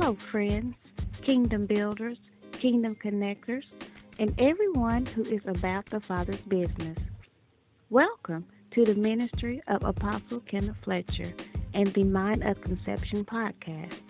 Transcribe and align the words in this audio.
Hello, 0.00 0.14
friends, 0.14 0.76
kingdom 1.20 1.66
builders, 1.66 2.16
kingdom 2.52 2.94
connectors, 2.94 3.66
and 4.18 4.34
everyone 4.38 5.04
who 5.04 5.20
is 5.24 5.42
about 5.44 5.84
the 5.84 6.00
Father's 6.00 6.40
business. 6.40 6.96
Welcome 7.90 8.46
to 8.70 8.86
the 8.86 8.94
ministry 8.94 9.60
of 9.68 9.84
Apostle 9.84 10.40
Kenneth 10.40 10.78
Fletcher 10.84 11.34
and 11.74 11.88
the 11.88 12.04
Mind 12.04 12.42
of 12.44 12.62
Conception 12.62 13.26
podcast. 13.26 14.00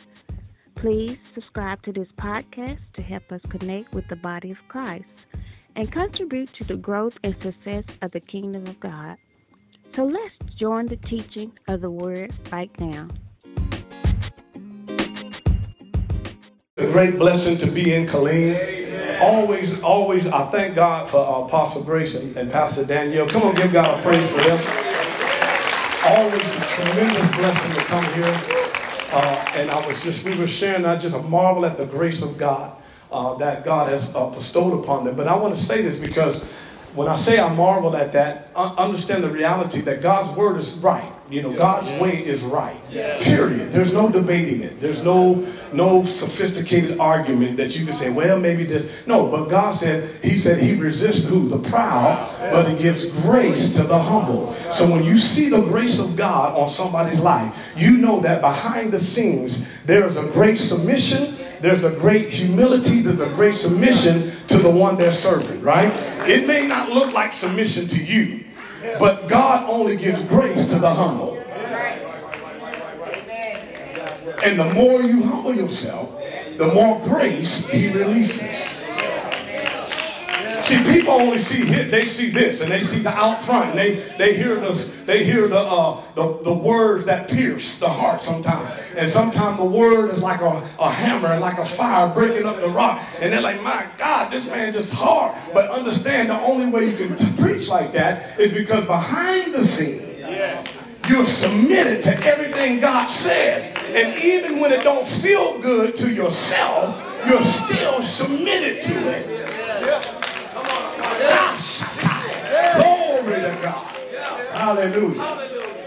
Please 0.76 1.18
subscribe 1.34 1.82
to 1.82 1.92
this 1.92 2.12
podcast 2.16 2.78
to 2.92 3.02
help 3.02 3.32
us 3.32 3.40
connect 3.48 3.92
with 3.92 4.06
the 4.06 4.14
body 4.14 4.52
of 4.52 4.68
Christ 4.68 5.08
and 5.74 5.90
contribute 5.90 6.52
to 6.54 6.62
the 6.62 6.76
growth 6.76 7.18
and 7.24 7.34
success 7.42 7.82
of 8.00 8.12
the 8.12 8.20
kingdom 8.20 8.64
of 8.68 8.78
God. 8.78 9.16
So 9.96 10.04
let's 10.04 10.36
join 10.54 10.86
the 10.86 10.98
teaching 10.98 11.50
of 11.66 11.80
the 11.80 11.90
word 11.90 12.32
right 12.52 12.70
now. 12.78 13.08
A 16.80 16.90
great 16.92 17.18
blessing 17.18 17.56
to 17.58 17.70
be 17.70 17.94
in 17.94 18.06
Killeen. 18.06 19.20
Always, 19.20 19.82
always, 19.82 20.26
I 20.26 20.50
thank 20.50 20.74
God 20.74 21.10
for 21.10 21.18
uh, 21.18 21.44
Apostle 21.44 21.84
Grace 21.84 22.14
and, 22.14 22.34
and 22.36 22.50
Pastor 22.50 22.86
Danielle. 22.86 23.28
Come 23.28 23.42
on, 23.42 23.54
give 23.54 23.72
God 23.72 23.98
a 23.98 24.02
praise 24.02 24.30
for 24.30 24.40
them. 24.40 24.58
Always 26.06 26.42
a 26.42 26.60
tremendous 26.60 27.30
blessing 27.36 27.72
to 27.74 27.80
come 27.82 28.04
here. 28.14 28.40
Uh, 29.12 29.52
and 29.56 29.70
I 29.70 29.86
was 29.86 30.02
just, 30.02 30.24
we 30.24 30.34
were 30.38 30.46
sharing, 30.46 30.86
I 30.86 30.96
just 30.96 31.14
a 31.14 31.22
marvel 31.22 31.66
at 31.66 31.76
the 31.76 31.84
grace 31.84 32.22
of 32.22 32.38
God 32.38 32.76
uh, 33.12 33.34
that 33.34 33.64
God 33.64 33.90
has 33.90 34.14
uh, 34.16 34.30
bestowed 34.30 34.82
upon 34.82 35.04
them. 35.04 35.16
But 35.16 35.28
I 35.28 35.36
want 35.36 35.54
to 35.54 35.60
say 35.60 35.82
this 35.82 35.98
because 35.98 36.50
when 36.94 37.08
I 37.08 37.16
say 37.16 37.38
I 37.38 37.52
marvel 37.52 37.94
at 37.94 38.12
that, 38.12 38.50
understand 38.56 39.22
the 39.22 39.30
reality 39.30 39.80
that 39.82 40.00
God's 40.00 40.34
word 40.36 40.56
is 40.56 40.78
right. 40.78 41.12
You 41.30 41.42
know, 41.42 41.52
God's 41.52 41.88
way 42.00 42.16
is 42.16 42.42
right. 42.42 42.76
Period. 43.22 43.70
There's 43.72 43.92
no 43.92 44.10
debating 44.10 44.62
it. 44.62 44.80
There's 44.80 45.04
no 45.04 45.46
no 45.72 46.04
sophisticated 46.04 46.98
argument 46.98 47.56
that 47.58 47.76
you 47.76 47.84
can 47.84 47.94
say, 47.94 48.10
well, 48.10 48.38
maybe 48.40 48.64
this. 48.64 49.06
No, 49.06 49.28
but 49.28 49.48
God 49.48 49.70
said, 49.70 50.10
He 50.24 50.34
said 50.34 50.60
He 50.60 50.74
resists 50.74 51.28
who? 51.28 51.48
The 51.48 51.58
proud, 51.70 52.28
but 52.52 52.68
He 52.68 52.76
gives 52.76 53.06
grace 53.22 53.76
to 53.76 53.84
the 53.84 53.98
humble. 53.98 54.54
So 54.72 54.90
when 54.90 55.04
you 55.04 55.16
see 55.18 55.48
the 55.48 55.62
grace 55.62 56.00
of 56.00 56.16
God 56.16 56.58
on 56.58 56.68
somebody's 56.68 57.20
life, 57.20 57.54
you 57.76 57.96
know 57.98 58.20
that 58.20 58.40
behind 58.40 58.92
the 58.92 58.98
scenes 58.98 59.68
there 59.84 60.06
is 60.06 60.16
a 60.16 60.26
great 60.30 60.58
submission 60.58 61.36
there's 61.60 61.84
a 61.84 61.92
great 61.92 62.30
humility, 62.30 63.02
there's 63.02 63.20
a 63.20 63.34
great 63.34 63.54
submission 63.54 64.32
to 64.46 64.56
the 64.56 64.70
one 64.70 64.96
they're 64.96 65.12
serving, 65.12 65.60
right? 65.60 65.92
It 66.26 66.46
may 66.46 66.66
not 66.66 66.88
look 66.88 67.12
like 67.12 67.34
submission 67.34 67.86
to 67.88 68.02
you, 68.02 68.44
but 68.98 69.28
God 69.28 69.68
only 69.68 69.96
gives 69.96 70.22
grace 70.24 70.66
to 70.68 70.78
the 70.78 70.92
humble. 70.92 71.36
And 74.42 74.58
the 74.58 74.72
more 74.74 75.02
you 75.02 75.22
humble 75.22 75.54
yourself, 75.54 76.18
the 76.56 76.72
more 76.72 77.00
grace 77.00 77.68
he 77.68 77.92
releases. 77.92 78.79
See, 80.70 80.92
people 80.92 81.14
only 81.14 81.38
see 81.38 81.64
they 81.64 82.04
see 82.04 82.30
this, 82.30 82.60
and 82.60 82.70
they 82.70 82.78
see 82.78 83.00
the 83.00 83.10
out 83.10 83.42
front, 83.42 83.70
and 83.70 83.78
they, 83.78 84.14
they 84.16 84.36
hear 84.36 84.54
the 84.54 84.70
they 85.04 85.24
hear 85.24 85.48
the, 85.48 85.58
uh, 85.58 86.00
the 86.14 86.44
the 86.44 86.52
words 86.52 87.06
that 87.06 87.28
pierce 87.28 87.78
the 87.80 87.88
heart 87.88 88.22
sometimes, 88.22 88.80
and 88.96 89.10
sometimes 89.10 89.58
the 89.58 89.64
word 89.64 90.12
is 90.12 90.22
like 90.22 90.40
a, 90.40 90.64
a 90.78 90.88
hammer 90.88 91.26
and 91.26 91.40
like 91.40 91.58
a 91.58 91.64
fire 91.64 92.14
breaking 92.14 92.46
up 92.46 92.60
the 92.60 92.68
rock, 92.68 93.02
and 93.18 93.32
they're 93.32 93.40
like, 93.40 93.60
my 93.62 93.84
God, 93.98 94.30
this 94.30 94.46
man 94.46 94.72
just 94.72 94.94
hard. 94.94 95.36
But 95.52 95.70
understand, 95.70 96.30
the 96.30 96.38
only 96.38 96.68
way 96.68 96.88
you 96.88 96.96
can 96.96 97.16
preach 97.36 97.66
like 97.66 97.92
that 97.94 98.38
is 98.38 98.52
because 98.52 98.84
behind 98.84 99.52
the 99.52 99.64
scene. 99.64 100.06
You're 101.08 101.24
submitted 101.24 102.02
to 102.02 102.24
everything 102.24 102.78
God 102.78 103.06
says. 103.06 103.76
And 103.88 104.16
even 104.22 104.60
when 104.60 104.70
it 104.70 104.84
don't 104.84 105.08
feel 105.08 105.58
good 105.58 105.96
to 105.96 106.08
yourself, 106.08 106.94
you're 107.26 107.42
still 107.42 108.00
submitted 108.00 108.82
to 108.84 108.92
it. 109.08 109.59
Glory 112.76 113.40
to 113.40 113.58
God. 113.62 113.86
Hallelujah. 114.52 115.22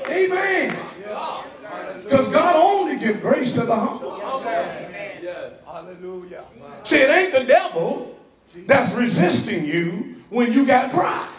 Amen. 0.09 0.77
Because 2.03 2.29
God 2.29 2.55
only 2.55 2.97
gives 2.97 3.19
grace 3.19 3.53
to 3.53 3.61
the 3.61 3.75
humble. 3.75 4.19
Hallelujah. 5.65 6.43
See, 6.83 6.97
it 6.97 7.09
ain't 7.09 7.33
the 7.33 7.43
devil 7.45 8.17
that's 8.67 8.93
resisting 8.93 9.65
you 9.65 10.15
when 10.29 10.53
you 10.53 10.65
got 10.65 10.91
pride. 10.91 11.32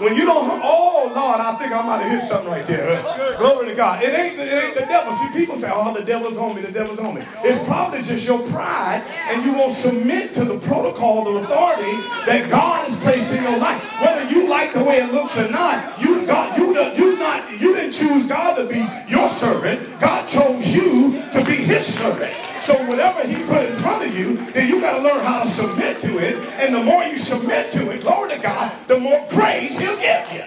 When 0.00 0.16
you 0.16 0.24
don't, 0.24 0.60
oh 0.64 1.12
Lord, 1.14 1.40
I 1.40 1.56
think 1.56 1.72
I 1.72 1.82
might 1.82 2.02
have 2.02 2.20
hit 2.20 2.28
something 2.28 2.50
right 2.50 2.64
there. 2.64 3.02
Glory 3.36 3.66
to 3.66 3.74
God. 3.74 4.02
It 4.02 4.14
ain't, 4.14 4.38
it 4.38 4.64
ain't 4.64 4.74
the 4.74 4.86
devil. 4.86 5.14
See, 5.14 5.28
people 5.32 5.58
say, 5.58 5.70
oh, 5.70 5.92
the 5.92 6.02
devil's 6.02 6.38
on 6.38 6.56
me, 6.56 6.62
the 6.62 6.72
devil's 6.72 6.98
on 6.98 7.14
me. 7.14 7.22
It's 7.44 7.62
probably 7.64 8.00
just 8.02 8.26
your 8.26 8.40
pride, 8.48 9.04
and 9.28 9.44
you 9.44 9.52
won't 9.52 9.74
submit 9.74 10.32
to 10.34 10.44
the 10.46 10.58
protocol, 10.60 11.24
the 11.24 11.44
authority 11.44 11.92
that 12.24 12.48
God 12.50 12.88
has 12.88 12.96
placed 12.98 13.30
in 13.34 13.42
your 13.42 13.58
life. 13.58 13.82
Whether 14.00 14.30
you 14.30 14.48
like 14.48 14.72
the 14.72 14.82
way 14.82 15.02
it 15.02 15.12
looks 15.12 15.36
or 15.36 15.50
not, 15.50 16.00
you 16.00 16.24
God, 16.24 16.56
you, 16.56 16.68
you 16.94 17.18
not, 17.18 17.50
you 17.60 17.74
didn't 17.74 17.92
choose 17.92 18.26
God 18.26 18.54
to 18.54 18.66
be 18.66 18.86
your 19.06 19.28
servant. 19.28 20.00
God 20.00 20.26
chose 20.28 20.66
you 20.66 21.22
to 21.32 21.44
be 21.44 21.56
his 21.56 21.84
servant. 21.86 22.49
So 22.62 22.74
whatever 22.86 23.26
he 23.26 23.42
put 23.44 23.64
in 23.64 23.76
front 23.76 24.06
of 24.06 24.16
you, 24.16 24.36
then 24.52 24.68
you 24.68 24.80
got 24.80 24.98
to 24.98 25.02
learn 25.02 25.24
how 25.24 25.42
to 25.42 25.48
submit 25.48 26.00
to 26.00 26.18
it. 26.18 26.36
And 26.60 26.74
the 26.74 26.82
more 26.82 27.02
you 27.04 27.18
submit 27.18 27.72
to 27.72 27.90
it, 27.90 28.02
glory 28.02 28.30
to 28.30 28.38
God, 28.38 28.72
the 28.86 28.98
more 28.98 29.26
grace 29.30 29.78
he'll 29.78 29.96
give 29.96 30.32
you. 30.32 30.44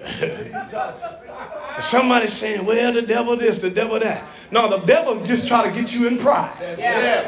Somebody 1.81 2.27
saying, 2.27 2.65
well, 2.65 2.91
the 2.91 3.03
devil 3.03 3.37
this, 3.37 3.59
the 3.61 3.69
devil 3.69 3.99
that. 3.99 4.23
No, 4.49 4.67
the 4.69 4.83
devil 4.87 5.23
just 5.23 5.47
try 5.47 5.69
to 5.69 5.71
get 5.71 5.93
you 5.93 6.07
in 6.07 6.17
pride. 6.17 6.51
Yeah. 6.79 7.21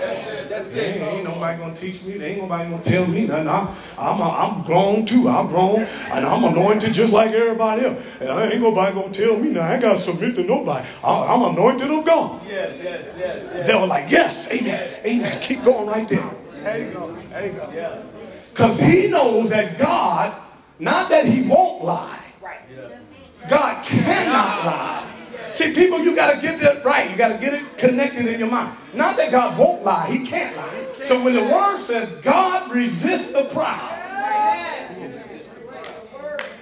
That's 0.50 0.74
it. 0.74 0.96
Ain't, 0.96 1.04
ain't 1.04 1.24
nobody 1.26 1.58
going 1.60 1.74
to 1.76 1.80
teach 1.80 2.02
me. 2.04 2.18
There 2.18 2.30
ain't 2.30 2.42
nobody 2.42 2.70
going 2.70 2.82
to 2.82 2.90
tell 2.90 3.06
me 3.06 3.28
nothing. 3.28 3.48
I'm, 3.48 3.68
I'm, 4.00 4.22
I'm 4.22 4.64
grown 4.64 5.06
too. 5.06 5.30
I'm 5.30 5.48
grown. 5.48 5.82
And 5.82 6.26
I'm 6.26 6.44
anointed 6.44 6.92
just 6.94 7.14
like 7.14 7.32
everybody 7.32 7.86
else. 7.86 8.04
And 8.20 8.30
I 8.30 8.48
ain't 8.48 8.62
nobody 8.62 8.94
going 8.94 9.12
to 9.12 9.26
tell 9.26 9.38
me 9.38 9.50
now. 9.50 9.62
I 9.62 9.74
ain't 9.74 9.82
got 9.84 9.92
to 9.94 10.00
submit 10.00 10.34
to 10.36 10.44
nobody. 10.44 10.88
I, 11.04 11.36
am 11.36 11.44
anointed 11.44 11.92
of 11.92 12.04
God. 12.04 12.42
Yes, 12.48 12.80
yes, 12.82 13.14
yes, 13.16 13.50
yes. 13.54 13.68
Devil 13.68 13.88
like, 13.88 14.10
yes, 14.10 14.52
amen, 14.52 14.90
amen. 15.06 15.40
Keep 15.42 15.64
going 15.66 15.88
right 15.88 16.10
there. 16.10 16.32
There 16.64 16.88
you 16.88 16.94
go. 16.94 17.16
There 17.30 17.46
you 17.46 17.52
go. 17.52 17.70
Yeah. 17.72 18.02
Because 18.50 18.80
he 18.80 19.08
knows 19.08 19.52
that 19.52 19.78
God 19.78 20.49
not 20.80 21.10
that 21.10 21.26
he 21.26 21.42
won't 21.42 21.84
lie. 21.84 22.24
Right. 22.42 22.60
God 23.50 23.86
cannot 23.86 24.66
lie. 24.66 25.06
See, 25.56 25.74
people, 25.74 26.00
you 26.00 26.16
got 26.16 26.36
to 26.36 26.42
get 26.42 26.60
that 26.62 26.86
right. 26.86 27.12
You 27.12 27.18
got 27.18 27.30
to 27.30 27.38
get 27.38 27.54
it 27.54 27.78
connected 27.78 28.26
in 28.28 28.40
your 28.40 28.50
mind. 28.50 28.76
Not 28.94 29.18
that 29.18 29.30
God 29.30 29.58
won't 29.58 29.84
lie. 29.84 30.10
He 30.10 30.26
can't 30.26 30.56
lie. 30.56 30.86
So 31.04 31.22
when 31.22 31.34
the 31.34 31.44
word 31.44 31.82
says 31.82 32.12
God 32.24 32.72
resists 32.72 33.32
the 33.32 33.44
proud, 33.46 33.98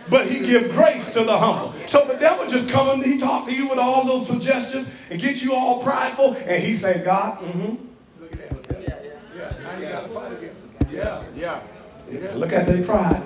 but 0.09 0.25
he 0.25 0.39
give 0.39 0.72
grace 0.72 1.11
to 1.11 1.23
the 1.23 1.38
humble. 1.38 1.73
So 1.85 2.05
the 2.05 2.16
devil 2.16 2.47
just 2.47 2.69
come 2.69 2.89
and 2.89 3.03
he 3.03 3.17
talk 3.17 3.45
to 3.45 3.53
you 3.53 3.67
with 3.67 3.78
all 3.78 4.05
those 4.05 4.28
suggestions 4.28 4.89
and 5.11 5.22
get 5.22 5.44
you 5.44 5.53
all 5.53 5.84
prideful, 5.84 6.35
and 6.45 6.63
he 6.63 6.73
say, 6.73 7.03
God, 7.03 7.39
mm-hmm. 7.39 7.75
Look 8.22 8.34
at 8.34 8.67
that. 8.67 8.81
Yeah, 8.81 9.13
yeah. 9.35 9.61
Now 9.61 9.78
you 9.78 9.85
got 9.89 10.01
to 10.01 10.09
fight 10.09 10.31
against 10.31 10.63
him. 10.63 10.69
Yeah, 10.91 11.23
yeah. 11.35 11.61
yeah. 12.09 12.34
Look 12.35 12.53
at 12.53 12.66
their 12.66 12.84
pride. 12.84 13.22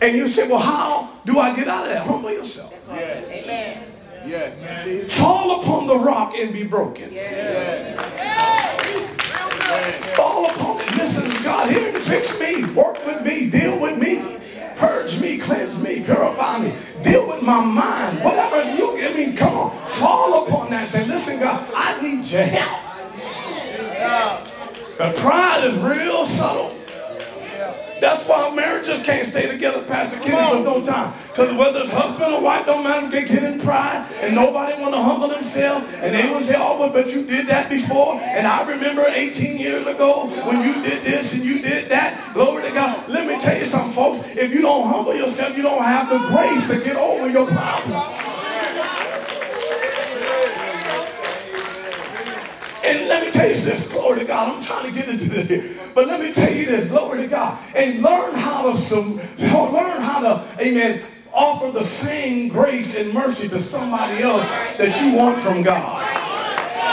And 0.00 0.16
you 0.16 0.28
say, 0.28 0.48
well, 0.48 0.58
how 0.60 1.10
do 1.24 1.38
I 1.38 1.54
get 1.54 1.68
out 1.68 1.86
of 1.86 1.92
that? 1.92 2.06
Humble 2.06 2.30
yourself. 2.30 2.72
Yes. 2.88 3.44
Amen. 3.44 3.84
Yes. 4.26 5.18
Fall 5.18 5.60
upon 5.60 5.86
the 5.86 5.98
rock 5.98 6.34
and 6.36 6.52
be 6.52 6.64
broken. 6.64 7.12
Yes. 7.12 7.96
yes. 8.16 10.16
Fall 10.16 10.46
upon 10.50 10.80
it. 10.80 10.96
Listen 10.96 11.30
to 11.30 11.42
God 11.42 11.70
here 11.70 11.92
to 11.92 12.00
fix 12.00 12.38
me. 12.40 12.64
Work 12.72 13.04
with 13.06 13.22
me. 13.24 13.50
Deal 13.50 13.78
with 13.78 13.98
me. 13.98 14.36
Purge 14.76 15.18
me, 15.18 15.38
cleanse 15.38 15.80
me, 15.80 16.00
purify 16.04 16.58
me. 16.60 16.72
Deal 17.02 17.26
with 17.26 17.42
my 17.42 17.64
mind. 17.64 18.22
Whatever 18.22 18.62
you 18.76 18.96
give 18.96 19.16
me, 19.16 19.32
come 19.32 19.56
on. 19.56 19.88
Fall 19.88 20.46
upon 20.46 20.70
that. 20.70 20.86
Say, 20.86 21.04
listen, 21.04 21.40
God, 21.40 21.68
I 21.74 22.00
need 22.00 22.24
your 22.24 22.44
help. 22.44 22.80
The 24.98 25.12
pride 25.20 25.64
is 25.64 25.76
real 25.78 26.24
subtle. 26.26 26.77
That's 28.00 28.26
why 28.26 28.54
marriages 28.54 29.02
can't 29.02 29.26
stay 29.26 29.48
together, 29.48 29.82
Pastor 29.82 30.20
Kenny, 30.20 30.58
for 30.58 30.64
no 30.64 30.84
time. 30.84 31.12
Because 31.28 31.56
whether 31.56 31.80
it's 31.80 31.90
husband 31.90 32.34
or 32.34 32.40
wife, 32.40 32.66
don't 32.66 32.84
matter, 32.84 33.10
they 33.10 33.24
get 33.24 33.42
in 33.42 33.60
pride, 33.60 34.06
and 34.20 34.34
nobody 34.34 34.80
want 34.80 34.94
to 34.94 35.02
humble 35.02 35.28
themselves, 35.28 35.86
and 35.94 36.14
they 36.14 36.30
want 36.30 36.44
to 36.44 36.52
say, 36.52 36.56
oh, 36.58 36.78
but, 36.78 36.92
but 36.92 37.12
you 37.12 37.24
did 37.24 37.46
that 37.48 37.68
before, 37.68 38.14
and 38.20 38.46
I 38.46 38.68
remember 38.68 39.04
18 39.06 39.58
years 39.58 39.86
ago 39.86 40.26
when 40.46 40.62
you 40.62 40.82
did 40.82 41.04
this 41.04 41.34
and 41.34 41.44
you 41.44 41.60
did 41.60 41.88
that. 41.90 42.34
Glory 42.34 42.64
to 42.64 42.72
God. 42.72 43.08
Let 43.08 43.26
me 43.26 43.38
tell 43.38 43.56
you 43.56 43.64
something, 43.64 43.92
folks. 43.92 44.20
If 44.28 44.52
you 44.52 44.60
don't 44.60 44.88
humble 44.88 45.14
yourself, 45.14 45.56
you 45.56 45.62
don't 45.62 45.82
have 45.82 46.08
the 46.08 46.18
grace 46.28 46.68
to 46.68 46.82
get 46.82 46.96
over 46.96 47.28
your 47.28 47.46
problem. 47.46 48.27
And 52.88 53.06
let 53.06 53.22
me 53.22 53.30
tell 53.30 53.46
you 53.46 53.54
this, 53.54 53.92
glory 53.92 54.20
to 54.20 54.24
God. 54.24 54.48
I'm 54.48 54.64
trying 54.64 54.86
to 54.86 54.98
get 54.98 55.10
into 55.10 55.28
this 55.28 55.48
here. 55.48 55.76
But 55.94 56.06
let 56.06 56.22
me 56.22 56.32
tell 56.32 56.50
you 56.50 56.64
this, 56.64 56.88
glory 56.88 57.20
to 57.20 57.28
God. 57.28 57.58
And 57.76 58.02
learn 58.02 58.34
how 58.34 58.70
to 58.70 58.78
some 58.78 59.16
learn 59.38 60.00
how 60.00 60.20
to, 60.20 60.46
amen, 60.58 61.02
offer 61.30 61.70
the 61.70 61.84
same 61.84 62.48
grace 62.48 62.94
and 62.94 63.12
mercy 63.12 63.46
to 63.48 63.60
somebody 63.60 64.22
else 64.22 64.46
that 64.78 64.98
you 65.02 65.14
want 65.14 65.38
from 65.38 65.62
God. 65.62 66.02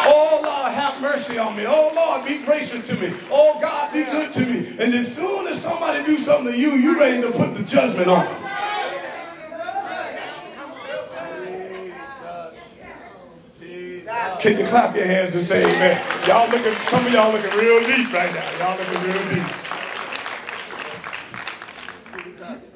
Oh 0.06 0.42
Lord, 0.44 0.74
have 0.74 1.02
mercy 1.02 1.38
on 1.38 1.56
me. 1.56 1.66
Oh 1.66 1.94
Lord, 1.96 2.26
be 2.26 2.40
gracious 2.40 2.86
to 2.88 2.96
me. 2.96 3.14
Oh 3.32 3.58
God, 3.62 3.94
be 3.94 4.04
good 4.04 4.34
to 4.34 4.46
me. 4.46 4.76
And 4.78 4.94
as 4.94 5.16
soon 5.16 5.48
as 5.48 5.62
somebody 5.62 6.04
do 6.04 6.20
something 6.20 6.52
to 6.52 6.60
you, 6.60 6.72
you 6.74 7.00
ready 7.00 7.22
to 7.22 7.32
put 7.32 7.56
the 7.56 7.64
judgment 7.64 8.10
on 8.10 8.26
them. 8.26 8.55
Can 14.40 14.60
you 14.60 14.66
clap 14.66 14.96
your 14.96 15.06
hands 15.06 15.36
and 15.36 15.44
say 15.44 15.62
amen? 15.62 16.28
Y'all 16.28 16.50
looking, 16.50 16.74
some 16.88 17.06
of 17.06 17.12
y'all 17.12 17.32
looking 17.32 17.58
real 17.58 17.80
deep 17.82 18.12
right 18.14 18.34
now. 18.34 18.58
Y'all 18.60 18.78
looking 18.78 19.12
real 19.12 19.30
deep. 19.34 19.44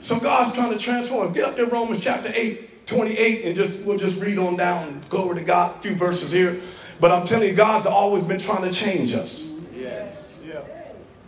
So 0.01 0.19
God's 0.19 0.53
trying 0.53 0.71
to 0.71 0.79
transform. 0.79 1.33
Get 1.33 1.43
up 1.43 1.55
there, 1.55 1.67
Romans 1.67 2.01
chapter 2.01 2.31
8, 2.33 2.87
28, 2.87 3.45
and 3.45 3.55
just 3.55 3.83
we'll 3.83 3.97
just 3.97 4.19
read 4.19 4.39
on 4.39 4.55
down. 4.55 5.03
Glory 5.09 5.35
to 5.35 5.43
God, 5.43 5.77
a 5.77 5.81
few 5.81 5.95
verses 5.95 6.31
here. 6.31 6.59
But 6.99 7.11
I'm 7.11 7.25
telling 7.25 7.49
you, 7.49 7.55
God's 7.55 7.85
always 7.85 8.23
been 8.23 8.39
trying 8.39 8.63
to 8.63 8.71
change 8.71 9.13
us. 9.13 9.53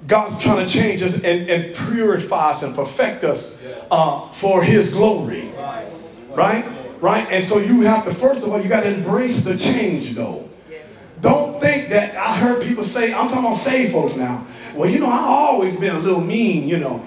God's 0.08 0.42
trying 0.42 0.66
to 0.66 0.72
change 0.72 1.04
us 1.04 1.16
and, 1.16 1.50
and 1.50 1.76
purify 1.76 2.52
us 2.52 2.64
and 2.64 2.76
perfect 2.76 3.24
us 3.24 3.62
uh, 3.92 4.28
for 4.30 4.64
His 4.64 4.92
glory. 4.92 5.54
Right? 6.30 6.66
Right? 7.02 7.28
And 7.32 7.44
so 7.44 7.58
you 7.58 7.82
have 7.82 8.06
to, 8.06 8.14
first 8.14 8.46
of 8.46 8.54
all, 8.54 8.62
you 8.62 8.70
got 8.70 8.82
to 8.82 8.94
embrace 8.94 9.44
the 9.44 9.58
change, 9.58 10.12
though. 10.12 10.48
Don't 11.20 11.60
think 11.60 11.90
that 11.90 12.16
I 12.16 12.36
heard 12.36 12.64
people 12.64 12.84
say, 12.84 13.14
I'm 13.14 13.28
talking 13.28 13.46
about 13.46 13.56
saved 13.56 13.92
folks 13.92 14.16
now. 14.16 14.46
Well, 14.76 14.90
you 14.90 15.00
know, 15.00 15.10
I've 15.10 15.26
always 15.26 15.76
been 15.76 15.96
a 15.96 16.00
little 16.00 16.22
mean, 16.22 16.68
you 16.68 16.78
know. 16.80 17.04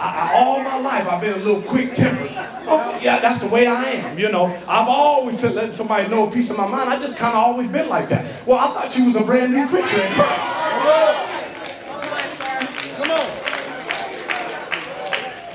I, 0.00 0.30
I, 0.32 0.34
all 0.34 0.62
my 0.62 0.78
life 0.80 1.06
I've 1.08 1.20
been 1.20 1.34
a 1.34 1.44
little 1.44 1.62
quick 1.62 1.94
tempered. 1.94 2.30
Oh, 2.66 2.98
yeah, 3.02 3.18
that's 3.20 3.38
the 3.40 3.48
way 3.48 3.66
I 3.66 3.84
am, 3.84 4.18
you 4.18 4.30
know. 4.30 4.46
I've 4.66 4.88
always 4.88 5.38
said, 5.38 5.54
let 5.54 5.74
somebody 5.74 6.08
know 6.08 6.28
a 6.28 6.30
piece 6.30 6.50
of 6.50 6.56
my 6.56 6.66
mind. 6.66 6.90
I 6.90 6.98
just 6.98 7.16
kind 7.16 7.36
of 7.36 7.44
always 7.44 7.70
been 7.70 7.88
like 7.88 8.08
that. 8.08 8.46
Well, 8.46 8.58
I 8.58 8.72
thought 8.72 8.96
you 8.96 9.04
was 9.06 9.16
a 9.16 9.22
brand 9.22 9.52
new 9.52 9.66
creature 9.68 10.00
in 10.00 10.12
Christ. 10.12 10.56
Come 12.96 13.10
on. 13.10 13.26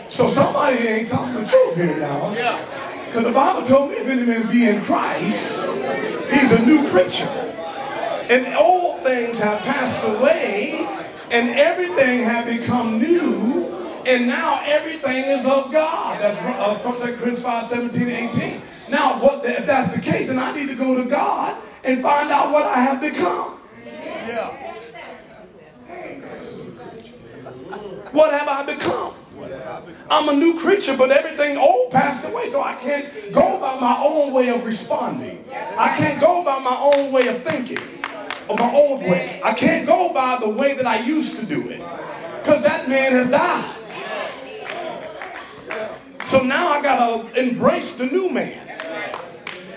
So 0.10 0.30
somebody 0.30 0.78
ain't 0.78 1.10
talking 1.10 1.33
the 1.36 1.45
truth 1.45 1.75
here 1.75 1.98
now. 1.98 2.33
Yeah. 2.33 2.87
Because 3.07 3.24
the 3.24 3.31
Bible 3.31 3.65
told 3.65 3.92
me 3.92 3.98
if 3.98 4.07
any 4.07 4.24
man 4.24 4.51
be 4.51 4.68
in 4.68 4.83
Christ, 4.83 5.59
he's 6.30 6.51
a 6.51 6.65
new 6.65 6.88
creature. 6.89 7.25
And 8.30 8.54
old 8.56 9.01
things 9.04 9.39
have 9.39 9.62
passed 9.62 10.06
away, 10.06 10.86
and 11.31 11.50
everything 11.51 12.24
have 12.24 12.45
become 12.45 13.00
new, 13.00 13.65
and 14.06 14.27
now 14.27 14.62
everything 14.63 15.24
is 15.25 15.45
of 15.45 15.71
God. 15.71 16.19
That's 16.19 16.38
uh, 16.38 16.77
1 16.77 16.95
Corinthians 17.00 17.44
5, 17.44 17.68
17 17.68 18.09
18. 18.09 18.62
Now, 18.89 19.21
what 19.21 19.44
the, 19.44 19.59
if 19.59 19.65
that's 19.65 19.94
the 19.94 20.01
case, 20.01 20.27
then 20.27 20.39
I 20.39 20.51
need 20.54 20.68
to 20.68 20.75
go 20.75 21.01
to 21.01 21.09
God 21.09 21.62
and 21.83 22.01
find 22.01 22.30
out 22.30 22.51
what 22.51 22.65
I 22.65 22.80
have 22.81 23.01
become. 23.01 23.59
Yeah. 23.86 24.68
What 28.12 28.33
have 28.33 28.48
I 28.48 28.63
become? 28.63 29.13
I'm 30.10 30.30
a 30.30 30.34
new 30.34 30.60
creature, 30.60 30.95
but 30.95 31.12
everything 31.12 31.57
old 31.57 31.92
passed 31.92 32.25
away, 32.25 32.50
so 32.50 32.62
I 32.62 32.75
can't 32.75 33.07
go 33.34 33.60
by 33.60 33.80
my 33.80 34.01
own 34.01 34.34
way 34.34 34.50
of 34.50 34.63
responding. 34.66 35.45
I 35.78 35.95
can't 35.98 36.19
go 36.19 36.44
by 36.44 36.60
my 36.60 36.78
own 36.78 37.12
way 37.12 37.28
of 37.28 37.44
thinking, 37.44 37.80
or 38.48 38.56
my 38.57 38.72
own 38.74 39.01
way. 39.01 39.42
I 39.44 39.54
can't 39.54 39.86
go 39.86 40.13
by 40.13 40.38
the 40.39 40.50
way 40.50 40.74
that 40.75 40.88
I 40.88 41.00
used 41.00 41.38
to 41.39 41.45
do 41.45 41.69
it, 41.69 41.81
because 42.44 42.63
that 42.63 42.88
man 42.88 43.12
has 43.12 43.30
died. 43.30 43.75
So 46.25 46.42
now 46.44 46.69
I 46.69 46.81
got 46.81 47.33
to 47.33 47.40
embrace 47.40 47.95
the 47.95 48.06
new 48.06 48.30
man. 48.30 48.67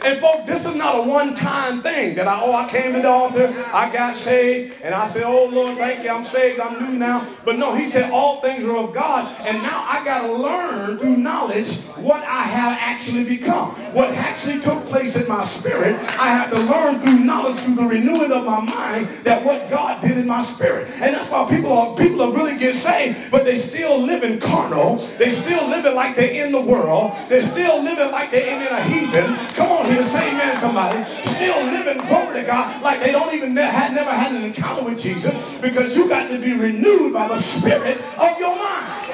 And 0.03 0.19
folks, 0.19 0.47
this 0.47 0.65
is 0.65 0.75
not 0.75 0.99
a 0.99 1.03
one-time 1.03 1.83
thing 1.83 2.15
that 2.15 2.27
I, 2.27 2.41
oh, 2.41 2.53
I 2.53 2.69
came 2.71 2.95
to 2.95 3.03
the 3.03 3.09
altar, 3.09 3.55
I 3.73 3.93
got 3.93 4.17
saved, 4.17 4.81
and 4.83 4.95
I 4.95 5.07
said, 5.07 5.25
oh, 5.25 5.45
Lord, 5.45 5.77
thank 5.77 6.05
you, 6.05 6.11
I'm 6.11 6.25
saved, 6.25 6.59
I'm 6.59 6.83
new 6.83 6.99
now. 6.99 7.27
But 7.45 7.59
no, 7.59 7.75
he 7.75 7.89
said 7.89 8.11
all 8.11 8.41
things 8.41 8.65
are 8.65 8.77
of 8.77 8.95
God, 8.95 9.31
and 9.47 9.63
now 9.63 9.85
I 9.87 10.03
got 10.03 10.23
to 10.23 10.33
learn 10.33 10.99
through 10.99 11.19
knowledge 11.19 11.77
what 11.97 12.23
I 12.25 12.45
have 12.45 12.79
actually 12.81 13.25
become. 13.25 13.71
What 13.93 14.11
actually 14.11 14.61
took 14.61 14.87
place 14.87 15.17
in 15.17 15.29
my 15.29 15.43
spirit, 15.43 15.97
I 16.19 16.29
have 16.29 16.51
to 16.51 16.59
learn 16.59 17.01
through 17.01 17.19
knowledge, 17.19 17.57
through 17.57 17.75
the 17.75 17.85
renewing 17.85 18.33
of 18.33 18.47
my 18.47 18.61
mind, 18.61 19.09
that 19.25 19.45
what 19.45 19.69
God 19.69 20.01
did 20.01 20.17
in 20.17 20.27
my 20.27 20.43
spirit. 20.43 20.89
And 20.95 21.15
that's 21.15 21.29
why 21.29 21.47
people 21.49 21.73
are, 21.73 21.95
people 21.95 22.23
are 22.23 22.33
really 22.33 22.57
get 22.57 22.75
saved, 22.75 23.31
but 23.31 23.45
they 23.45 23.59
still 23.59 24.01
living 24.01 24.41
carnal. 24.41 24.97
They 25.19 25.29
still 25.29 25.69
living 25.69 25.95
like 25.95 26.17
they're 26.17 26.47
in 26.47 26.53
the 26.53 26.61
world. 26.61 27.13
They're 27.29 27.43
still 27.43 27.83
living 27.83 28.11
like 28.11 28.31
they're 28.31 28.67
in 28.67 28.67
a 28.67 28.83
heathen. 28.83 29.37
Come 29.55 29.73
on 29.73 29.90
here, 29.91 30.03
say 30.03 30.31
amen 30.31 30.57
somebody. 30.57 31.05
Still 31.31 31.61
living, 31.63 31.99
glory 32.07 32.41
to 32.41 32.47
God, 32.47 32.83
like 32.83 33.01
they 33.01 33.13
don't 33.13 33.35
even 33.35 33.57
had 33.57 33.95
never 33.95 34.11
had 34.11 34.33
an 34.33 34.45
encounter 34.45 34.85
with 34.85 35.01
Jesus 35.01 35.35
because 35.61 35.97
you 35.97 36.09
got 36.09 36.29
to 36.29 36.39
be 36.39 36.53
renewed 36.53 37.13
by 37.13 37.29
the 37.29 37.39
spirit 37.41 38.01
of 38.19 38.39
your 38.39 38.57
mind. 38.57 39.11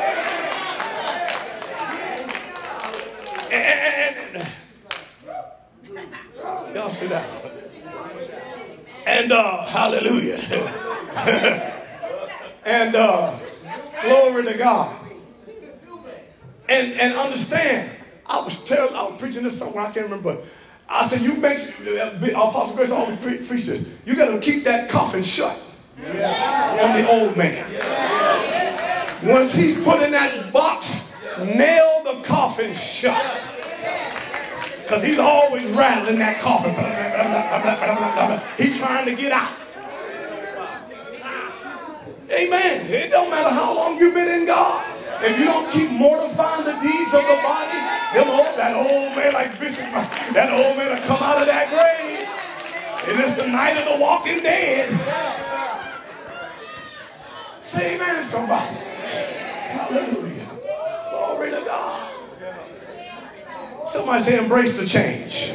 And, 3.53 4.17
y'all 6.75 6.91
see 6.91 7.07
that? 7.07 7.27
And 9.07 9.33
uh, 9.33 9.65
hallelujah. 9.67 10.37
and 12.67 12.97
uh, 12.97 13.39
glory 14.03 14.45
to 14.45 14.55
God. 14.55 14.97
And 16.69 16.93
and 16.95 17.15
understand, 17.15 17.91
I 18.27 18.41
was 18.41 18.59
telling, 18.65 18.95
I 18.95 19.05
was 19.05 19.21
preaching 19.21 19.45
this 19.45 19.57
somewhere, 19.57 19.87
I 19.87 19.93
can't 19.93 20.07
remember, 20.07 20.39
I 20.89 21.07
said, 21.07 21.21
you 21.21 21.35
make 21.35 21.59
uh, 21.87 22.19
Apostle 22.31 22.77
Grace 22.77 22.91
always 22.91 23.19
pre- 23.19 23.39
preach 23.39 23.67
this. 23.67 23.87
You 24.05 24.15
got 24.15 24.31
to 24.31 24.39
keep 24.39 24.65
that 24.65 24.89
coffin 24.89 25.23
shut 25.23 25.59
yeah. 26.01 26.81
on 26.83 27.01
the 27.01 27.09
old 27.11 27.37
man. 27.37 27.71
Yeah. 27.73 29.33
Once 29.33 29.53
he's 29.53 29.83
put 29.83 30.03
in 30.03 30.13
that 30.13 30.53
box, 30.53 31.13
nail 31.39 32.03
the 32.05 32.23
coffin 32.23 32.73
shut. 32.75 33.43
Because 34.83 35.03
he's 35.03 35.19
always 35.19 35.69
rattling 35.71 36.19
that 36.21 36.41
coffin. 36.41 36.73
He's 38.57 38.79
trying 38.79 39.07
to 39.07 39.15
get 39.15 39.33
out. 39.33 39.53
Amen. 42.31 42.87
It 42.87 43.11
don't 43.11 43.31
matter 43.31 43.51
how 43.51 43.75
long 43.75 43.99
you've 43.99 44.15
been 44.15 44.29
in 44.29 44.47
God. 44.47 44.85
If 45.23 45.39
you 45.39 45.45
don't 45.47 45.71
keep 45.73 45.91
mortifying 45.91 46.65
the 46.65 46.75
deeds 46.75 47.15
of 47.15 47.23
the 47.23 47.41
body, 47.43 47.79
them 48.17 48.31
old, 48.31 48.47
that 48.57 48.75
old 48.75 49.15
man 49.15 49.33
like 49.35 49.59
Bishop, 49.61 49.85
that 50.33 50.51
old 50.51 50.77
man 50.77 50.99
will 50.99 51.07
come 51.07 51.23
out 51.23 51.39
of 51.39 51.47
that 51.47 51.69
grave. 51.69 52.27
And 53.09 53.21
it's 53.21 53.35
the 53.37 53.47
night 53.47 53.77
of 53.77 53.85
the 53.93 54.01
walking 54.03 54.43
dead. 54.43 54.91
Say 57.63 57.97
amen, 57.97 58.23
somebody. 58.25 58.75
Hallelujah. 58.75 60.49
Glory 61.11 61.51
to 61.51 61.63
God. 61.65 62.13
Somebody 63.87 64.23
say 64.23 64.39
embrace 64.39 64.79
the 64.79 64.87
change. 64.87 65.53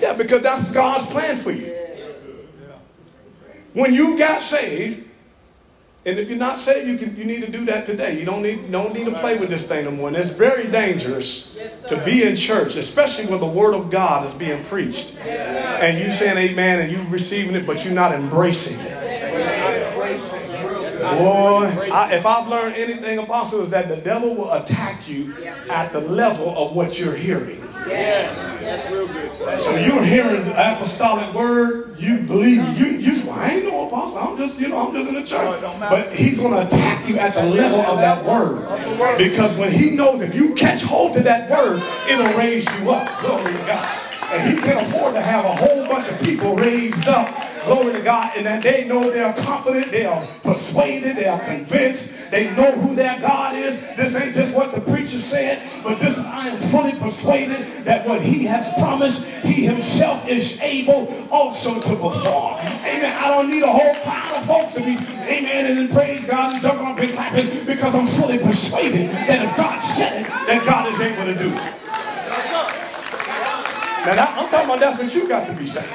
Yeah, 0.00 0.14
because 0.16 0.42
that's 0.42 0.70
God's 0.70 1.06
plan 1.08 1.36
for 1.36 1.50
you. 1.50 1.74
When 3.72 3.92
you 3.92 4.16
got 4.16 4.40
saved, 4.40 5.08
and 6.06 6.18
if 6.18 6.28
you're 6.28 6.38
not 6.38 6.58
saved, 6.58 6.86
you, 6.86 6.98
can, 6.98 7.16
you 7.16 7.24
need 7.24 7.40
to 7.40 7.50
do 7.50 7.64
that 7.64 7.86
today. 7.86 8.18
You 8.18 8.26
don't 8.26 8.42
need, 8.42 8.70
don't 8.70 8.92
need 8.92 9.06
to 9.06 9.18
play 9.18 9.38
with 9.38 9.48
this 9.48 9.66
thing 9.66 9.86
no 9.86 9.90
more. 9.90 10.08
And 10.08 10.16
it's 10.16 10.30
very 10.30 10.70
dangerous 10.70 11.58
to 11.88 11.96
be 12.04 12.24
in 12.24 12.36
church, 12.36 12.76
especially 12.76 13.26
when 13.26 13.40
the 13.40 13.46
Word 13.46 13.74
of 13.74 13.90
God 13.90 14.26
is 14.26 14.34
being 14.34 14.62
preached. 14.64 15.16
And 15.24 15.98
you 15.98 16.12
saying 16.12 16.36
amen 16.36 16.80
and 16.80 16.92
you're 16.92 17.04
receiving 17.04 17.54
it, 17.54 17.66
but 17.66 17.84
you're 17.84 17.94
not 17.94 18.12
embracing 18.12 18.78
it. 18.80 19.03
Boy, 21.04 21.90
I, 21.92 22.14
if 22.14 22.24
I've 22.26 22.48
learned 22.48 22.76
anything, 22.76 23.18
Apostle, 23.18 23.62
is 23.62 23.70
that 23.70 23.88
the 23.88 23.96
devil 23.96 24.34
will 24.34 24.52
attack 24.52 25.06
you 25.08 25.34
at 25.68 25.92
the 25.92 26.00
level 26.00 26.56
of 26.56 26.74
what 26.74 26.98
you're 26.98 27.14
hearing. 27.14 27.60
Yes, 27.86 28.48
that's 28.60 28.90
real 28.90 29.06
good. 29.06 29.34
So 29.34 29.76
you're 29.76 30.02
hearing 30.02 30.44
the 30.44 30.52
apostolic 30.52 31.34
word, 31.34 31.98
you 31.98 32.18
believe 32.20 32.78
you 32.78 32.86
you 32.86 33.14
say, 33.14 33.28
well, 33.28 33.38
I 33.38 33.50
ain't 33.50 33.64
no 33.64 33.86
apostle. 33.86 34.18
I'm 34.18 34.38
just, 34.38 34.58
you 34.58 34.68
know, 34.68 34.78
I'm 34.88 34.94
just 34.94 35.08
in 35.08 35.14
the 35.14 35.24
church. 35.24 35.60
But 35.60 36.14
he's 36.14 36.38
gonna 36.38 36.64
attack 36.66 37.06
you 37.08 37.18
at 37.18 37.34
the 37.34 37.44
level 37.44 37.80
of 37.80 37.98
that 37.98 38.24
word. 38.24 39.18
Because 39.18 39.54
when 39.56 39.70
he 39.70 39.90
knows 39.90 40.22
if 40.22 40.34
you 40.34 40.54
catch 40.54 40.82
hold 40.82 41.12
to 41.14 41.20
that 41.24 41.50
word, 41.50 41.82
it'll 42.08 42.34
raise 42.38 42.64
you 42.78 42.90
up. 42.90 43.20
Glory 43.20 43.52
to 43.52 43.58
God. 43.58 44.00
And 44.32 44.50
he 44.50 44.62
can 44.62 44.78
afford 44.78 45.14
to 45.14 45.20
have 45.20 45.44
a 45.44 45.54
whole 45.54 45.86
bunch 45.86 46.08
of 46.08 46.18
people 46.20 46.56
raised 46.56 47.06
up 47.06 47.28
Glory 47.64 47.94
to 47.94 48.02
God. 48.02 48.32
And 48.36 48.46
that 48.46 48.62
they 48.62 48.84
know 48.86 49.10
they're 49.10 49.32
confident, 49.32 49.90
they 49.90 50.04
are 50.04 50.26
persuaded, 50.42 51.16
they 51.16 51.26
are 51.26 51.42
convinced, 51.42 52.12
they 52.30 52.54
know 52.54 52.72
who 52.72 52.94
their 52.94 53.18
God 53.20 53.56
is. 53.56 53.78
This 53.96 54.14
ain't 54.14 54.34
just 54.34 54.54
what 54.54 54.74
the 54.74 54.80
preacher 54.80 55.20
said, 55.20 55.62
but 55.82 55.98
this 55.98 56.18
I 56.18 56.48
am 56.48 56.70
fully 56.70 56.92
persuaded 56.92 57.84
that 57.84 58.06
what 58.06 58.20
he 58.22 58.44
has 58.44 58.68
promised, 58.74 59.22
he 59.22 59.64
himself 59.64 60.26
is 60.28 60.60
able 60.60 61.08
also 61.30 61.80
to 61.80 61.96
perform. 61.96 62.58
Amen. 62.58 63.16
I 63.16 63.28
don't 63.28 63.50
need 63.50 63.62
a 63.62 63.72
whole 63.72 63.94
pile 64.02 64.36
of 64.36 64.46
folks 64.46 64.74
to 64.74 64.80
be, 64.80 64.92
amen, 64.92 65.66
and 65.66 65.78
then 65.78 65.88
praise 65.88 66.26
God 66.26 66.54
and 66.54 66.62
jump 66.62 66.80
up 66.80 66.98
and 66.98 67.12
clapping 67.12 67.66
because 67.66 67.94
I'm 67.94 68.06
fully 68.06 68.38
persuaded 68.38 69.10
that 69.10 69.44
if 69.44 69.56
God 69.56 69.80
said 69.80 70.22
it, 70.22 70.28
that 70.28 70.64
God 70.66 70.92
is 70.92 71.00
able 71.00 71.24
to 71.24 71.34
do 71.34 71.52
it. 71.52 71.80
Now, 74.04 74.26
I'm 74.36 74.48
talking 74.50 74.66
about 74.66 74.80
that's 74.80 74.98
what 74.98 75.14
you 75.14 75.26
got 75.26 75.46
to 75.46 75.54
be 75.54 75.66
saying. 75.66 75.88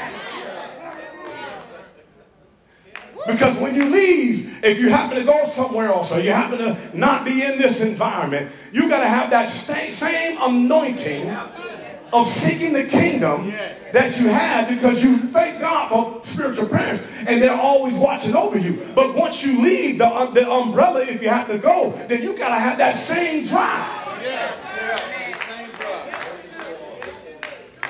Because 3.27 3.57
when 3.59 3.75
you 3.75 3.85
leave, 3.85 4.63
if 4.63 4.79
you 4.79 4.89
happen 4.89 5.17
to 5.17 5.23
go 5.23 5.47
somewhere 5.47 5.87
else 5.87 6.11
or 6.11 6.19
you 6.19 6.31
happen 6.31 6.57
to 6.59 6.97
not 6.97 7.25
be 7.25 7.43
in 7.43 7.57
this 7.57 7.81
environment, 7.81 8.51
you 8.71 8.89
got 8.89 8.99
to 9.01 9.07
have 9.07 9.29
that 9.29 9.49
same 9.49 10.37
anointing 10.41 11.29
of 12.11 12.29
seeking 12.29 12.73
the 12.73 12.85
kingdom 12.85 13.51
that 13.93 14.19
you 14.19 14.29
have 14.29 14.67
because 14.67 15.03
you 15.03 15.17
thank 15.17 15.59
God 15.59 15.89
for 15.89 16.25
spiritual 16.25 16.67
parents 16.67 17.03
and 17.27 17.41
they're 17.41 17.59
always 17.59 17.95
watching 17.95 18.35
over 18.35 18.57
you. 18.57 18.85
But 18.95 19.15
once 19.15 19.43
you 19.43 19.61
leave 19.61 19.99
the, 19.99 20.07
um, 20.07 20.33
the 20.33 20.49
umbrella, 20.49 21.01
if 21.01 21.21
you 21.21 21.29
have 21.29 21.47
to 21.49 21.57
go, 21.57 21.91
then 22.07 22.23
you 22.23 22.37
got 22.37 22.49
to 22.49 22.59
have 22.59 22.77
that 22.77 22.95
same 22.95 23.45
drive. 23.45 23.97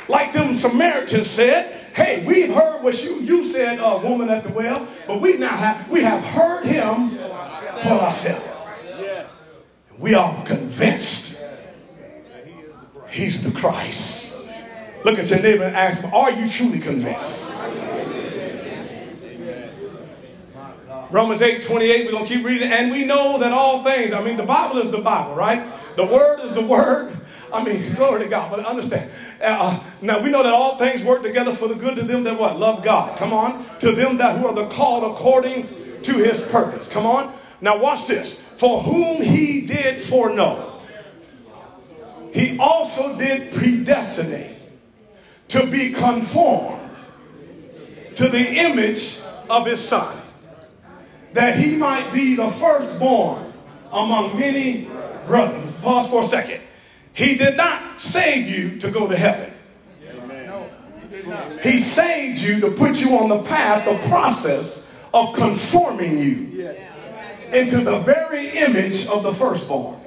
Like 0.10 0.34
them 0.34 0.56
Samaritans 0.56 1.30
said, 1.30 1.79
hey, 2.00 2.24
we've 2.26 2.54
heard 2.54 2.82
what 2.82 3.04
you, 3.04 3.20
you 3.20 3.44
said, 3.44 3.80
uh, 3.80 4.00
woman 4.02 4.30
at 4.30 4.44
the 4.44 4.54
well, 4.54 4.88
but 5.06 5.20
we 5.20 5.38
now 5.38 5.56
have 5.56 5.90
we 5.90 6.02
have 6.02 6.24
heard 6.24 6.66
him 6.66 7.12
for 7.12 7.90
ourselves. 7.90 8.46
Yes. 8.86 9.44
We 9.98 10.14
are 10.14 10.44
convinced 10.46 11.40
he's 13.10 13.44
the 13.44 13.52
Christ. 13.52 14.38
Look 15.04 15.20
at 15.20 15.30
your 15.30 15.42
neighbor 15.42 15.64
and 15.64 15.76
ask 15.76 16.02
him, 16.02 16.14
are 16.14 16.32
you 16.32 16.50
truly 16.50 16.80
convinced? 16.80 17.54
Romans 21.12 21.42
8, 21.42 21.64
28, 21.64 22.06
we're 22.06 22.12
going 22.12 22.26
to 22.26 22.34
keep 22.34 22.46
reading. 22.46 22.72
And 22.72 22.92
we 22.92 23.04
know 23.04 23.40
that 23.40 23.52
all 23.52 23.84
things, 23.84 24.14
I 24.14 24.24
mean, 24.24 24.38
the 24.38 24.44
Bible 24.44 24.78
is 24.78 24.92
the 24.92 25.00
Bible, 25.00 25.34
right? 25.36 25.66
The 25.96 26.06
Word 26.06 26.42
is 26.42 26.54
the 26.54 26.62
Word. 26.62 27.19
I 27.52 27.64
mean, 27.64 27.94
glory 27.96 28.24
to 28.24 28.30
God. 28.30 28.52
But 28.52 28.66
understand. 28.66 29.12
Uh, 29.42 29.84
now 30.02 30.22
we 30.22 30.30
know 30.30 30.44
that 30.44 30.54
all 30.54 30.78
things 30.78 31.04
work 31.04 31.24
together 31.24 31.54
for 31.54 31.68
the 31.68 31.76
good 31.76 31.96
to 31.96 32.04
them 32.04 32.24
that 32.24 32.40
what? 32.40 32.60
Love 32.60 32.84
God. 32.84 33.18
Come 33.18 33.34
on. 33.34 33.66
To 33.80 33.92
them 33.92 34.18
that 34.18 34.38
who 34.38 34.48
are 34.48 34.54
the 34.54 34.68
called 34.68 35.04
according 35.04 35.68
to 36.04 36.14
his 36.14 36.46
purpose. 36.46 36.88
Come 36.88 37.06
on. 37.06 37.34
Now 37.62 37.78
watch 37.78 38.08
this. 38.08 38.42
For 38.42 38.82
whom 38.82 39.22
he 39.22 39.62
did 39.62 40.02
foreknow, 40.02 40.80
he 42.34 42.58
also 42.60 43.18
did 43.18 43.54
predestinate 43.54 44.58
to 45.50 45.66
be 45.66 45.92
conformed 45.92 46.92
to 48.16 48.28
the 48.28 48.48
image 48.48 49.20
of 49.50 49.66
his 49.66 49.80
son, 49.80 50.22
that 51.34 51.56
he 51.58 51.76
might 51.76 52.12
be 52.14 52.36
the 52.36 52.50
firstborn 52.50 53.52
among 53.92 54.38
many 54.38 54.90
brothers. 55.26 55.74
Pause 55.78 56.08
for 56.10 56.22
a 56.22 56.26
second. 56.26 56.62
He 57.20 57.36
did 57.36 57.58
not 57.58 58.02
save 58.02 58.48
you 58.48 58.80
to 58.80 58.90
go 58.90 59.06
to 59.06 59.18
heaven. 59.18 59.52
He 61.62 61.82
saved 61.82 62.40
you 62.40 62.62
to 62.62 62.72
put 62.72 62.96
you 63.02 63.18
on 63.18 63.28
the 63.28 63.44
path, 63.44 63.84
the 63.84 64.08
process 64.08 64.88
of 65.14 65.34
conforming 65.34 66.18
you 66.18 66.78
into 67.52 67.82
the 67.82 68.00
very 68.00 68.58
image 68.58 69.06
of 69.08 69.24
the 69.24 69.34
firstborn. 69.34 70.00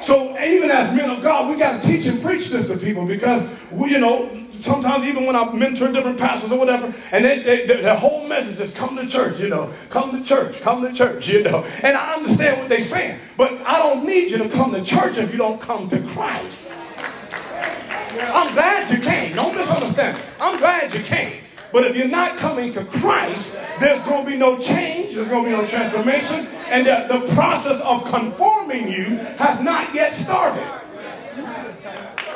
So 0.00 0.42
even 0.42 0.70
as 0.70 0.94
men 0.96 1.10
of 1.10 1.22
God, 1.22 1.50
we 1.50 1.56
got 1.56 1.82
to 1.82 1.86
teach 1.86 2.06
and 2.06 2.22
preach 2.22 2.48
this 2.48 2.66
to 2.68 2.78
people 2.78 3.04
because 3.04 3.46
we, 3.70 3.90
you 3.90 3.98
know, 3.98 4.45
sometimes 4.60 5.04
even 5.04 5.26
when 5.26 5.36
I 5.36 5.50
mentor 5.52 5.92
different 5.92 6.18
pastors 6.18 6.52
or 6.52 6.58
whatever, 6.58 6.94
and 7.12 7.24
they, 7.24 7.42
they, 7.42 7.66
their 7.66 7.96
whole 7.96 8.26
message 8.26 8.60
is 8.60 8.74
come 8.74 8.96
to 8.96 9.06
church, 9.06 9.38
you 9.40 9.48
know, 9.48 9.72
come 9.90 10.20
to 10.20 10.26
church, 10.26 10.60
come 10.60 10.82
to 10.82 10.92
church, 10.92 11.28
you 11.28 11.42
know. 11.42 11.64
And 11.82 11.96
I 11.96 12.14
understand 12.14 12.60
what 12.60 12.68
they're 12.68 12.80
saying, 12.80 13.18
but 13.36 13.52
I 13.66 13.78
don't 13.78 14.04
need 14.04 14.30
you 14.30 14.38
to 14.38 14.48
come 14.48 14.72
to 14.72 14.82
church 14.82 15.16
if 15.16 15.32
you 15.32 15.38
don't 15.38 15.60
come 15.60 15.88
to 15.88 16.00
Christ. 16.08 16.74
I'm 18.18 18.54
glad 18.54 18.90
you 18.90 18.98
came. 18.98 19.36
Don't 19.36 19.54
misunderstand. 19.54 20.18
I'm 20.40 20.58
glad 20.58 20.94
you 20.94 21.00
came. 21.00 21.42
But 21.72 21.84
if 21.84 21.96
you're 21.96 22.08
not 22.08 22.38
coming 22.38 22.72
to 22.72 22.84
Christ, 22.84 23.58
there's 23.80 24.02
going 24.04 24.24
to 24.24 24.30
be 24.30 24.36
no 24.36 24.58
change, 24.58 25.14
there's 25.14 25.28
going 25.28 25.44
to 25.44 25.50
be 25.50 25.56
no 25.56 25.66
transformation, 25.66 26.46
and 26.68 26.86
the, 26.86 27.18
the 27.18 27.34
process 27.34 27.80
of 27.82 28.04
conforming 28.06 28.88
you 28.88 29.16
has 29.38 29.60
not 29.60 29.94
yet 29.94 30.12
started. 30.12 30.64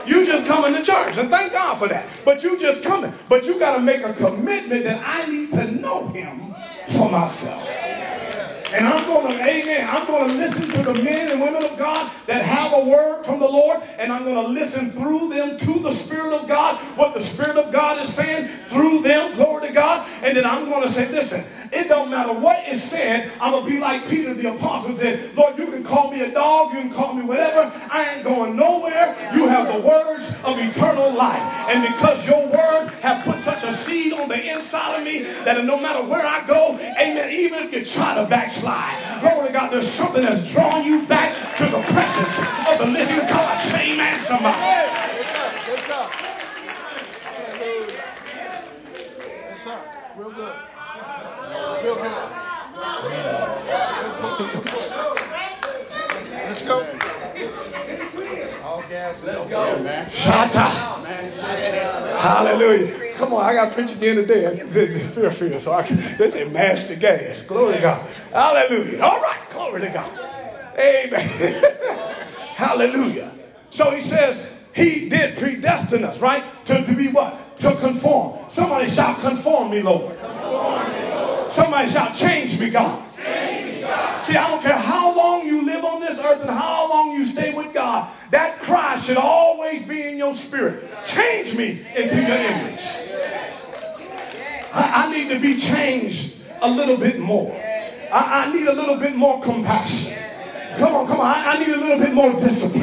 You 0.07 0.27
just 0.27 0.47
coming 0.47 0.75
to 0.75 0.83
church, 0.83 1.19
and 1.19 1.31
thank 1.31 1.53
God 1.53 1.79
for 1.79 1.89
that. 1.89 2.09
But 2.25 2.43
you 2.43 2.59
just 2.59 2.83
coming. 2.83 3.13
But 3.29 3.45
you 3.45 3.59
got 3.59 3.77
to 3.77 3.83
make 3.83 4.03
a 4.03 4.13
commitment 4.15 4.85
that 4.85 5.03
I 5.05 5.27
need 5.27 5.51
to 5.53 5.71
know 5.71 6.09
Him 6.09 6.55
for 6.89 7.11
myself. 7.11 7.90
And 8.73 8.87
I'm 8.87 9.05
going 9.05 9.37
to, 9.37 9.43
amen, 9.43 9.89
I'm 9.91 10.07
going 10.07 10.29
to 10.29 10.35
listen 10.37 10.69
to 10.71 10.83
the 10.83 10.95
men 10.95 11.33
and 11.33 11.41
women 11.41 11.65
of 11.65 11.77
God 11.77 12.13
that 12.27 12.45
have 12.45 12.73
a 12.73 12.85
word 12.85 13.25
from 13.25 13.41
the 13.41 13.49
Lord, 13.49 13.83
and 13.99 14.13
I'm 14.13 14.25
going 14.25 14.47
to 14.47 14.53
listen 14.53 14.93
through 14.93 15.31
them 15.31 15.57
to 15.57 15.79
the 15.81 15.93
Spirit 15.93 16.33
of 16.33 16.47
God, 16.47 16.77
what 16.97 17.13
the 17.13 17.21
Spirit 17.21 17.57
of 17.57 17.73
God 17.73 18.01
is 18.01 18.13
saying 18.13 18.49
through 18.69 19.03
them, 19.03 19.35
glory 19.35 19.69
to 19.69 19.75
God. 19.75 20.09
And 20.23 20.37
then 20.37 20.47
I'm 20.47 20.67
going 20.67 20.83
to 20.83 20.89
say, 20.89 21.09
listen, 21.11 21.45
it 21.73 21.89
don't 21.89 22.11
matter 22.11 22.33
what 22.33 22.67
is 22.69 22.83
said, 22.83 23.33
I'm 23.41 23.53
going 23.53 23.65
to 23.65 23.71
be 23.71 23.81
like 23.81 24.09
Peter 24.09 24.35
the 24.35 24.55
apostle 24.55 24.97
said, 24.97 25.35
Lord, 25.35 25.59
you 25.59 25.67
can 25.67 25.83
call 25.83 26.11
me 26.11 26.21
a 26.21 26.31
dog, 26.31 26.73
you 26.73 26.81
can 26.81 26.93
call 26.93 27.15
me 27.15 27.23
whatever, 27.23 27.73
I 27.91 28.15
ain't 28.15 28.25
going 28.25 28.55
nowhere. 28.55 29.17
You 29.35 29.49
have 29.49 29.73
the 29.73 29.81
words 29.81 30.31
of 30.45 30.59
eternal 30.59 31.13
life. 31.13 31.43
And 31.69 31.83
because 31.83 32.27
your 32.27 32.47
word 32.47 32.91
have 33.03 33.25
put 33.25 33.41
such 33.41 33.65
a 33.65 33.75
seed 33.75 34.13
on 34.13 34.29
the 34.29 34.55
inside 34.55 34.99
of 34.99 35.05
me 35.05 35.23
that 35.45 35.65
no 35.65 35.79
matter 35.79 36.07
where 36.07 36.25
I 36.25 36.47
go, 36.47 36.75
amen, 36.75 37.33
even 37.33 37.65
if 37.65 37.73
you 37.73 37.85
try 37.85 38.15
to 38.15 38.27
backslide, 38.27 38.60
backslide. 38.63 39.21
Glory 39.21 39.53
God, 39.53 39.71
there's 39.73 39.89
something 39.89 40.23
that's 40.23 40.53
drawing 40.53 40.85
you 40.85 41.07
back 41.07 41.57
to 41.57 41.65
the 41.65 41.81
presence 41.83 42.39
of 42.69 42.79
the 42.79 42.87
living 42.87 43.27
God. 43.29 43.59
Say 43.59 43.93
amen, 43.93 44.21
somebody. 44.23 44.57
What's 44.57 45.91
up? 45.91 46.11
What's 49.49 49.67
up? 49.67 49.85
Real 50.17 50.31
good. 50.31 50.57
Real 51.83 51.95
good. 51.97 52.13
Let's 56.49 56.63
go. 56.63 56.87
All 58.65 58.83
gas. 58.89 59.23
Let's 59.23 59.51
go. 59.51 59.83
Shata. 60.11 60.69
Hallelujah. 62.19 63.10
Come 63.21 63.35
on, 63.35 63.45
I 63.45 63.53
got 63.53 63.69
to 63.69 63.75
preach 63.75 63.93
again 63.95 64.17
today. 64.17 64.61
Fear, 65.11 65.31
fear. 65.31 65.61
So 65.61 65.75
I 65.75 65.83
can, 65.83 65.99
they 66.17 66.31
say 66.31 66.45
mash 66.45 66.85
the 66.85 66.97
gas. 66.97 67.43
Glory 67.43 67.75
to 67.75 67.81
God. 67.83 68.11
Hallelujah. 68.33 69.03
All 69.03 69.21
right. 69.21 69.39
Glory 69.51 69.83
to 69.83 69.91
God. 69.91 70.19
Amen. 70.79 71.21
Hallelujah. 72.57 73.31
So 73.69 73.91
he 73.91 74.01
says, 74.01 74.51
he 74.75 75.11
did 75.11 75.37
predestine 75.37 76.03
us, 76.03 76.19
right? 76.21 76.65
To, 76.65 76.83
be 76.97 77.09
what? 77.09 77.59
To 77.59 77.77
conform. 77.77 78.51
Somebody 78.51 78.89
shout, 78.89 79.21
conform 79.21 79.71
me, 79.71 79.83
Lord. 79.83 80.17
Conform 80.17 80.91
me, 80.91 81.11
Lord. 81.11 81.53
Somebody 81.53 81.91
shout, 81.91 82.15
change 82.15 82.59
me, 82.59 82.71
God. 82.71 83.07
See, 84.25 84.37
I 84.37 84.49
don't 84.49 84.63
care 84.63 84.79
how 84.79 85.15
long 85.15 85.47
you 85.47 85.67
live 85.67 85.85
on 85.85 86.01
this 86.01 86.21
earth 86.21 86.41
and 86.41 86.51
how 86.51 86.89
long 86.89 87.13
you 87.13 87.27
stay 87.27 87.53
with 87.53 87.75
God, 87.75 88.11
that 88.31 88.61
cry 88.61 88.99
should 88.99 89.19
always 89.19 89.85
be 89.85 90.05
in 90.05 90.17
your 90.17 90.35
spirit. 90.35 90.89
Change 91.05 91.55
me 91.55 91.85
into 91.95 92.17
your 92.17 92.37
image. 92.37 93.10
I, 94.73 95.07
I 95.07 95.11
need 95.11 95.29
to 95.31 95.39
be 95.39 95.57
changed 95.57 96.37
a 96.61 96.71
little 96.71 96.97
bit 96.97 97.19
more. 97.19 97.53
I, 98.13 98.45
I, 98.45 98.53
need 98.53 98.67
a 98.67 98.73
little 98.73 98.97
bit 98.97 99.15
more 99.15 99.41
compassion. 99.41 100.17
Come 100.77 100.95
on, 100.95 101.07
come 101.07 101.21
on. 101.21 101.27
I, 101.27 101.53
I 101.53 101.59
need 101.59 101.69
a 101.69 101.77
little 101.77 101.99
bit 101.99 102.13
more 102.13 102.33
discipline. 102.39 102.83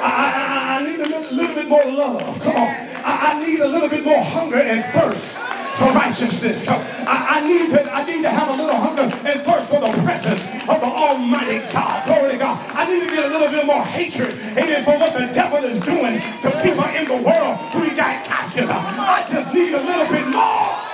I, 0.00 0.86
need 0.86 1.00
a 1.00 1.08
little, 1.08 1.34
little, 1.34 1.54
bit 1.54 1.68
more 1.68 1.84
love. 1.84 2.40
Come 2.42 2.56
on. 2.56 2.88
I 3.04 3.44
need 3.44 3.60
a 3.60 3.68
little 3.68 3.88
bit 3.88 4.04
more 4.04 4.22
hunger 4.22 4.56
and 4.58 4.84
thirst 4.92 5.36
for 5.78 5.92
righteousness. 5.92 6.66
I, 6.68 7.40
I, 7.40 7.46
need 7.46 7.70
to, 7.70 7.92
I 7.92 8.04
need 8.04 8.22
to 8.22 8.30
have 8.30 8.48
a 8.48 8.62
little 8.62 8.76
hunger 8.76 9.02
and 9.02 9.42
thirst 9.42 9.70
for 9.70 9.80
the 9.80 9.90
presence 10.02 10.42
of 10.68 10.80
the 10.80 10.86
Almighty 10.86 11.58
God. 11.72 12.06
Glory 12.06 12.32
to 12.32 12.38
God. 12.38 12.70
I 12.74 12.86
need 12.90 13.08
to 13.08 13.14
get 13.14 13.24
a 13.24 13.28
little 13.28 13.48
bit 13.48 13.66
more 13.66 13.84
hatred, 13.84 14.34
amen, 14.56 14.84
for 14.84 14.98
what 14.98 15.12
the 15.12 15.26
devil 15.32 15.64
is 15.64 15.80
doing 15.80 16.20
to 16.42 16.50
people 16.62 16.84
in 16.84 17.04
the 17.06 17.22
world 17.22 17.56
who 17.72 17.82
he 17.82 17.94
got 17.96 18.24
captive. 18.24 18.68
I 18.70 19.26
just 19.30 19.52
need 19.52 19.74
a 19.74 19.82
little 19.82 20.08
bit 20.12 20.26
more. 20.28 20.87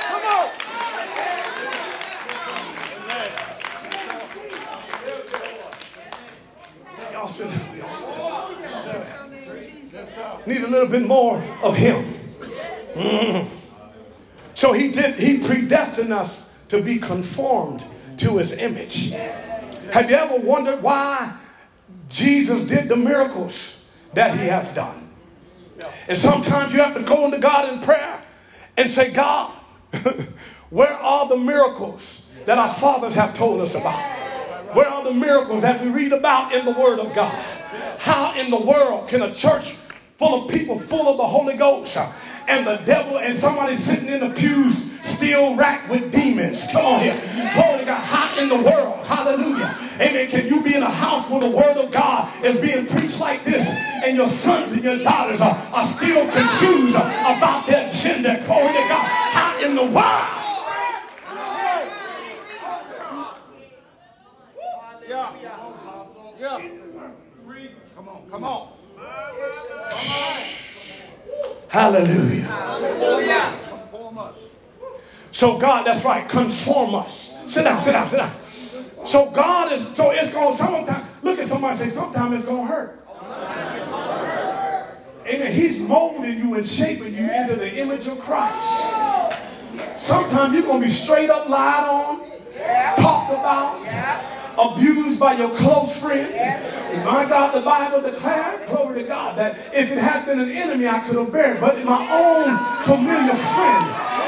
Need 10.47 10.63
a 10.63 10.69
little 10.69 10.89
bit 10.89 11.07
more 11.07 11.43
of 11.63 11.77
Him. 11.77 12.05
Mm. 12.95 13.49
So 14.55 14.73
He 14.73 14.91
did. 14.93 15.19
He 15.19 15.39
predestined 15.39 16.13
us 16.13 16.49
to 16.69 16.83
be 16.83 16.99
conformed 16.99 17.85
to 18.19 18.39
His 18.39 18.53
image. 18.53 19.11
Have 19.93 20.11
you 20.11 20.17
ever 20.17 20.37
wondered 20.37 20.83
why 20.83 21.37
Jesus 22.09 22.65
did 22.65 22.89
the 22.89 22.97
miracles 22.97 23.85
that 24.15 24.39
He 24.39 24.47
has 24.47 24.73
done? 24.73 25.11
And 26.09 26.17
sometimes 26.17 26.73
you 26.73 26.81
have 26.81 26.95
to 26.95 27.03
go 27.03 27.25
into 27.25 27.39
God 27.39 27.73
in 27.73 27.81
prayer 27.81 28.23
and 28.77 28.89
say, 28.91 29.11
God, 29.11 29.53
where 30.71 30.93
are 30.93 31.29
the 31.29 31.37
miracles 31.37 32.31
that 32.47 32.59
our 32.59 32.75
fathers 32.75 33.15
have 33.15 33.35
told 33.35 33.61
us 33.61 33.75
about? 33.75 34.01
Where 34.75 34.89
are 34.89 35.05
the 35.05 35.13
miracles 35.13 35.63
that 35.63 35.83
we 35.83 35.89
read 35.89 36.13
about 36.13 36.55
in 36.55 36.65
the 36.65 36.73
Word 36.73 36.99
of 36.99 37.15
God? 37.15 37.35
How 37.99 38.35
in 38.35 38.51
the 38.51 38.61
world 38.61 39.09
can 39.09 39.23
a 39.23 39.33
church 39.33 39.77
full 40.19 40.45
of 40.45 40.51
people 40.51 40.79
full 40.79 41.09
of 41.09 41.17
the 41.17 41.27
Holy 41.27 41.57
Ghost 41.57 41.97
and 42.47 42.67
the 42.67 42.77
devil 42.85 43.19
and 43.19 43.37
somebody 43.37 43.77
sitting 43.77 44.09
in 44.09 44.21
the 44.21 44.31
pews 44.31 44.91
still 45.03 45.55
racked 45.55 45.89
with 45.91 46.13
demons. 46.13 46.67
Come 46.71 46.85
on 46.85 47.01
here. 47.01 47.21
Glory 47.55 47.81
to 47.81 47.85
God. 47.85 48.01
How 48.01 48.39
in 48.39 48.49
the 48.49 48.57
world? 48.57 49.05
Hallelujah. 49.07 49.75
Amen. 50.01 50.29
Can 50.29 50.47
you 50.47 50.63
be 50.63 50.75
in 50.75 50.83
a 50.83 50.91
house 50.91 51.29
where 51.29 51.41
the 51.41 51.51
word 51.51 51.77
of 51.77 51.91
God 51.91 52.31
is 52.45 52.59
being 52.59 52.87
preached 52.87 53.21
like 53.21 53.45
this 53.45 53.67
and 53.69 54.17
your 54.17 54.29
sons 54.29 54.73
and 54.73 54.83
your 54.83 54.99
daughters 54.99 55.41
are, 55.41 55.57
are 55.73 55.87
still 55.87 56.31
confused 56.31 56.97
about 56.97 57.67
their 57.67 57.91
gender? 57.91 58.41
Glory 58.47 58.69
to 58.69 58.89
God. 58.89 59.07
Hot 59.35 59.63
in 59.63 59.77
the 59.77 59.83
world? 59.83 60.41
Yeah. 65.09 65.33
Yeah. 66.41 66.69
Come 67.95 68.09
on. 68.09 68.31
Come 68.31 68.45
on. 68.45 68.74
Hallelujah. 71.75 72.43
Hallelujah. 72.43 73.59
Conform 73.69 74.19
us. 74.19 74.37
So 75.33 75.59
God, 75.59 75.85
that's 75.85 76.05
right, 76.05 76.29
conform 76.29 76.95
us. 76.95 77.37
Sit 77.53 77.65
down, 77.65 77.81
sit 77.81 77.91
down, 77.91 78.09
sit 78.09 78.19
down. 78.19 78.33
So 79.05 79.29
God 79.31 79.73
is, 79.73 79.85
so 79.89 80.13
it's 80.13 80.33
going, 80.33 80.55
sometimes, 80.55 81.09
look 81.25 81.41
at 81.41 81.47
somebody 81.47 81.77
say, 81.77 81.89
sometimes 81.89 82.33
it's 82.37 82.45
going 82.45 82.69
to 82.69 82.73
hurt. 82.73 83.05
Amen. 85.27 85.53
He's 85.53 85.81
molding 85.81 86.39
you 86.39 86.55
and 86.55 86.69
shaping 86.69 87.13
you 87.13 87.29
into 87.29 87.57
the 87.57 87.77
image 87.77 88.07
of 88.07 88.21
Christ. 88.21 88.93
Sometimes 89.99 90.55
you're 90.55 90.63
going 90.63 90.81
to 90.81 90.87
be 90.87 90.93
straight 90.93 91.29
up 91.29 91.49
lied 91.49 91.89
on, 91.89 92.21
talked 93.03 93.33
about, 93.33 93.85
abused 94.59 95.21
by 95.21 95.35
your 95.35 95.57
close 95.57 95.97
friend. 95.97 96.33
My 97.05 97.25
God, 97.25 97.55
the 97.55 97.61
Bible 97.61 98.01
declared, 98.01 98.69
glory 98.69 99.03
to 99.03 99.09
God, 99.09 99.37
that 99.39 99.59
if 99.73 99.91
it 99.91 99.99
had 99.99 100.27
been 100.27 100.41
an 100.41 100.51
enemy, 100.51 100.87
I 100.89 101.01
could 101.01 101.17
have 101.17 101.33
bared. 101.33 101.61
But 101.61 101.85
my 101.85 102.09
own 102.11 102.85
familiar 102.85 103.35
friend 103.35 103.85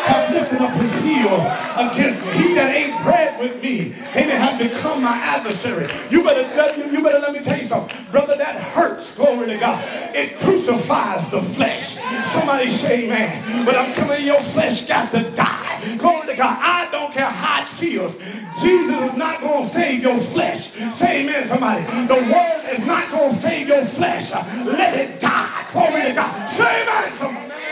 have 0.07 0.33
lifted 0.33 0.61
up 0.61 0.73
his 0.81 0.93
heel 1.03 1.35
against 1.77 2.25
me. 2.25 2.33
He 2.33 2.55
that 2.55 2.75
ate 2.75 3.03
bread 3.03 3.41
with 3.41 3.63
me, 3.63 3.95
amen, 4.15 4.41
have 4.57 4.73
become 4.73 5.03
my 5.03 5.17
adversary. 5.17 5.89
You 6.11 6.23
better, 6.23 6.91
you 6.91 7.03
better 7.03 7.19
let 7.19 7.33
me 7.33 7.41
tell 7.41 7.57
you 7.57 7.65
something. 7.65 7.97
Brother, 8.11 8.37
that 8.37 8.61
hurts, 8.61 9.15
glory 9.15 9.49
to 9.49 9.57
God. 9.59 9.85
It 10.15 10.39
crucifies 10.39 11.31
the 11.31 11.43
flesh. 11.43 11.99
Somebody 12.33 12.71
say 12.71 13.05
amen. 13.05 13.65
But 13.65 13.77
I'm 13.77 13.93
telling 13.93 14.21
you, 14.21 14.33
your 14.33 14.43
flesh 14.43 14.87
got 14.87 15.11
to 15.13 15.31
die. 15.31 15.97
Glory 15.99 16.27
to 16.29 16.37
God. 16.37 16.59
I 16.61 16.91
don't 16.91 17.13
care 17.13 17.27
how 17.27 17.63
it 17.63 17.69
feels. 17.69 18.19
Jesus 18.63 19.11
is 19.11 19.17
not 19.17 19.41
going 19.41 19.65
to 19.65 19.71
save 19.71 20.03
your 20.03 20.19
flesh. 20.19 20.73
Say 20.95 21.23
amen, 21.23 21.47
somebody. 21.47 21.85
The 22.07 22.15
word 22.15 22.65
is 22.73 22.85
not 22.87 23.11
going 23.11 23.33
to 23.33 23.39
save 23.39 23.69
your 23.69 23.85
flesh. 23.85 24.33
Let 24.33 24.95
it 24.95 25.21
die. 25.21 25.67
Glory 25.73 26.03
to 26.03 26.13
God. 26.13 26.51
Say 26.51 26.83
amen, 26.83 27.13
somebody. 27.13 27.66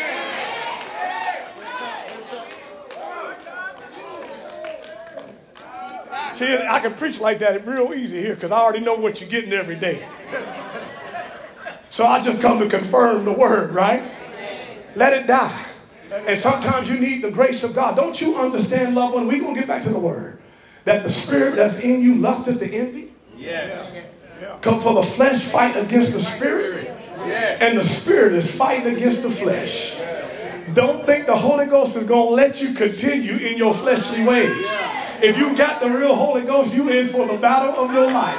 See, 6.34 6.52
I 6.52 6.80
can 6.80 6.94
preach 6.94 7.20
like 7.20 7.38
that 7.38 7.64
real 7.66 7.94
easy 7.94 8.20
here 8.20 8.34
because 8.34 8.50
I 8.50 8.58
already 8.58 8.84
know 8.84 8.94
what 8.94 9.20
you're 9.20 9.30
getting 9.30 9.52
every 9.52 9.76
day. 9.76 10.04
So 11.90 12.04
I 12.04 12.20
just 12.20 12.40
come 12.40 12.58
to 12.58 12.68
confirm 12.68 13.24
the 13.24 13.32
word, 13.32 13.72
right? 13.72 14.02
Let 14.96 15.12
it 15.12 15.28
die. 15.28 15.66
And 16.26 16.36
sometimes 16.36 16.88
you 16.88 16.98
need 16.98 17.22
the 17.22 17.30
grace 17.30 17.62
of 17.62 17.74
God. 17.74 17.94
Don't 17.94 18.20
you 18.20 18.36
understand, 18.36 18.96
loved 18.96 19.14
one? 19.14 19.28
We're 19.28 19.40
going 19.40 19.54
to 19.54 19.60
get 19.60 19.68
back 19.68 19.84
to 19.84 19.90
the 19.90 19.98
word. 19.98 20.40
That 20.84 21.04
the 21.04 21.08
spirit 21.08 21.56
that's 21.56 21.78
in 21.78 22.02
you 22.02 22.16
lusted 22.16 22.58
to 22.58 22.68
envy. 22.68 23.12
Yes. 23.36 23.90
Come 24.60 24.80
for 24.80 24.94
the 24.94 25.02
flesh 25.02 25.42
fight 25.42 25.76
against 25.76 26.12
the 26.12 26.20
spirit. 26.20 26.86
Yes. 27.26 27.60
And 27.60 27.78
the 27.78 27.84
spirit 27.84 28.32
is 28.32 28.50
fighting 28.50 28.94
against 28.96 29.22
the 29.22 29.30
flesh. 29.30 29.96
Don't 30.74 31.06
think 31.06 31.26
the 31.26 31.36
Holy 31.36 31.66
Ghost 31.66 31.96
is 31.96 32.04
going 32.04 32.28
to 32.28 32.34
let 32.34 32.60
you 32.60 32.74
continue 32.74 33.36
in 33.36 33.56
your 33.56 33.72
fleshly 33.72 34.24
ways. 34.24 34.68
If 35.24 35.38
you 35.38 35.56
got 35.56 35.80
the 35.80 35.88
real 35.88 36.14
Holy 36.14 36.42
Ghost, 36.42 36.74
you 36.74 36.86
in 36.90 37.08
for 37.08 37.26
the 37.26 37.38
battle 37.38 37.82
of 37.82 37.90
your 37.94 38.10
life. 38.10 38.38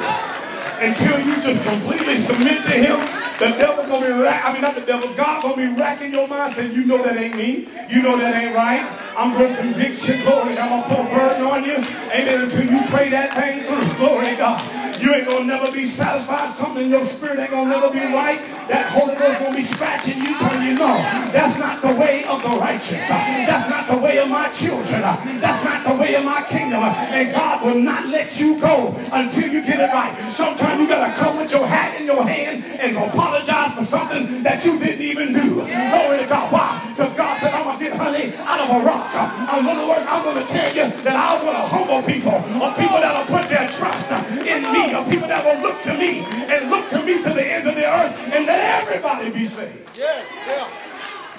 Until 0.80 1.20
you 1.20 1.36
just 1.42 1.64
completely 1.64 2.16
submit 2.16 2.62
to 2.62 2.70
Him, 2.70 3.00
the 3.40 3.58
devil 3.58 3.88
gonna 3.88 4.06
be 4.06 4.12
rack, 4.22 4.46
I 4.46 4.54
mean 4.54 4.62
not 4.62 4.76
the 4.76 4.82
devil, 4.82 5.12
God 5.16 5.42
gonna 5.42 5.56
be 5.56 5.82
racking 5.82 6.12
your 6.12 6.28
mind 6.28 6.54
saying, 6.54 6.74
you 6.74 6.86
know 6.86 7.02
that 7.02 7.18
ain't 7.18 7.36
me, 7.36 7.68
you 7.90 8.04
know 8.04 8.16
that 8.20 8.36
ain't 8.36 8.56
right. 8.56 8.86
I'm 9.18 9.34
gonna 9.34 9.58
convict 9.58 10.08
you, 10.08 10.22
glory. 10.22 10.60
I'm 10.60 10.70
gonna 10.70 10.84
put 10.84 11.00
a 11.00 11.16
burden 11.16 11.44
on 11.48 11.66
you. 11.66 11.78
Amen. 12.14 12.42
Until 12.42 12.66
you 12.66 12.82
pray 12.90 13.10
that 13.10 13.34
thing 13.34 13.64
through. 13.64 13.98
Glory 13.98 14.36
God. 14.36 14.62
You 15.00 15.14
ain't 15.14 15.26
gonna 15.26 15.46
never 15.46 15.72
be 15.72 15.86
satisfied. 15.86 16.50
Something 16.50 16.86
in 16.86 16.90
your 16.90 17.06
spirit 17.06 17.40
ain't 17.40 17.52
gonna 17.52 17.70
never 17.70 17.90
be 17.92 18.00
right. 18.00 18.42
That 18.68 18.90
Holy 18.92 19.16
Ghost 19.16 19.40
gonna 19.40 19.56
be 19.56 19.64
scratching 19.64 20.18
you, 20.18 20.38
telling 20.38 20.64
you 20.64 20.74
no. 20.76 20.98
That's 21.32 21.58
not 21.60 21.82
the 21.82 21.94
way 21.94 22.24
of 22.24 22.42
the 22.42 22.50
righteous. 22.50 23.08
That's 23.08 23.70
not 23.70 23.90
the 23.90 23.98
way 23.98 24.18
of 24.20 24.30
my 24.30 24.50
children. 24.50 25.02
That's 25.02 25.64
not 25.64 25.86
the 25.86 25.96
way 25.96 26.16
of 26.16 26.24
my 26.24 26.44
kingdom. 26.44 26.82
And 26.82 27.32
God 27.32 27.64
will 27.64 27.80
not 27.80 28.08
let 28.08 28.40
you 28.40 28.60
go 28.60 28.96
until 29.12 29.50
you 29.52 29.62
get 29.62 29.80
it 29.80 29.94
right. 29.94 30.16
Sometimes 30.32 30.82
you 30.82 30.88
gotta 30.88 31.14
come 31.14 31.38
with 31.38 31.52
your 31.52 31.68
hat 31.68 32.00
in 32.00 32.06
your 32.06 32.24
hand 32.24 32.64
and 32.66 32.98
apologize 32.98 33.74
for 33.74 33.84
something 33.84 34.44
that 34.44 34.66
you 34.66 34.80
didn't 34.80 35.02
even 35.02 35.34
do. 35.34 35.56
Glory 35.66 36.20
to 36.20 36.26
God. 36.28 36.52
Why? 36.52 36.82
Because 36.96 37.14
God 37.14 37.40
said, 37.40 37.54
I'm 37.54 37.66
gonna 37.66 37.80
get 37.80 37.94
honey 37.94 38.34
out 38.38 38.60
of 38.62 38.82
a 38.82 38.86
rock. 38.86 39.12
In 39.58 39.66
other 39.68 39.88
words, 39.88 40.06
I'm 40.08 40.24
gonna 40.24 40.46
tell 40.46 40.70
you 40.76 40.90
that 41.04 41.16
I 41.16 41.44
want 41.44 41.58
to 41.58 41.66
humble 41.68 42.02
people, 42.04 42.36
or 42.62 42.72
people 42.74 43.00
that'll 43.02 43.26
put 43.26 43.50
their 43.50 43.70
trust 43.70 44.12
in 44.46 44.64
me 44.64 44.85
me, 44.88 44.94
of 44.94 45.10
people 45.10 45.28
that 45.28 45.46
will 45.46 45.62
look 45.62 45.82
to 45.84 45.94
me 45.94 46.20
and 46.20 46.70
look 46.70 46.90
to 46.90 47.04
me 47.04 47.22
to 47.22 47.30
the 47.30 47.46
ends 47.46 47.68
of 47.68 47.76
the 47.76 47.86
earth 47.86 48.18
and 48.34 48.46
let 48.46 48.84
everybody 48.84 49.30
be 49.30 49.46
saved. 49.46 49.90
Yes, 49.98 50.26
yeah. 50.48 50.68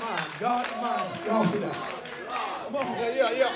My 0.01 0.27
God, 0.41 0.67
my 0.81 1.45
sit 1.47 1.61
down. 1.61 1.71
Come 2.67 2.77
on, 2.77 2.87
yeah, 2.99 3.15
yeah, 3.15 3.31
yeah. 3.31 3.53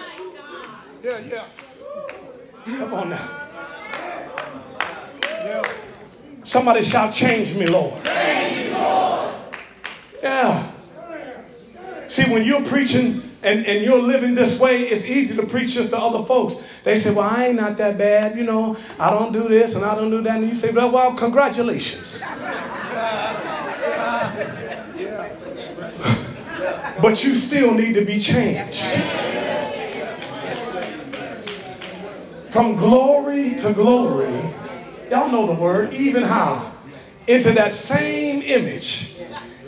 Yeah, 1.03 1.19
yeah. 1.21 2.79
Come 2.79 2.95
on 2.95 3.11
now. 3.11 3.49
Yeah. 5.23 5.63
Somebody 6.45 6.85
shout, 6.85 7.13
change 7.15 7.55
me, 7.55 7.67
Lord. 7.67 8.03
Change 8.03 8.69
me, 8.69 8.73
Lord. 8.75 9.35
Yeah. 10.23 10.73
See, 12.09 12.31
when 12.31 12.45
you're 12.45 12.65
preaching 12.65 13.30
and, 13.43 13.65
and 13.67 13.83
you're 13.83 14.03
living 14.03 14.35
this 14.35 14.61
way, 14.61 14.89
it's 14.89 15.07
easy 15.07 15.35
to 15.37 15.47
preach 15.47 15.75
this 15.75 15.89
to 15.91 15.99
other 15.99 16.25
folks. 16.27 16.57
They 16.85 16.97
say, 16.97 17.13
Well, 17.13 17.29
I 17.29 17.47
ain't 17.47 17.57
not 17.57 17.79
that 17.79 17.97
bad, 17.97 18.37
you 18.37 18.45
know, 18.45 18.77
I 18.99 19.11
don't 19.11 19.33
do 19.33 19.49
this 19.49 19.75
and 19.77 19.85
I 19.85 19.95
don't 19.95 20.11
do 20.11 20.23
that. 20.23 20.37
And 20.37 20.49
you 20.49 20.57
say, 20.57 20.71
Well, 20.71 20.91
well 20.91 21.15
congratulations. 21.15 22.21
but 27.01 27.25
you 27.25 27.35
still 27.35 27.73
need 27.73 27.95
to 27.95 28.05
be 28.05 28.21
changed. 28.21 28.85
From 32.51 32.77
glory 32.77 33.55
to 33.57 33.73
glory, 33.73 34.35
y'all 35.11 35.31
know 35.31 35.47
the 35.47 35.55
word, 35.55 35.95
even 35.95 36.25
how, 36.25 36.73
into 37.27 37.53
that 37.53 37.73
same 37.73 38.43
image 38.43 39.17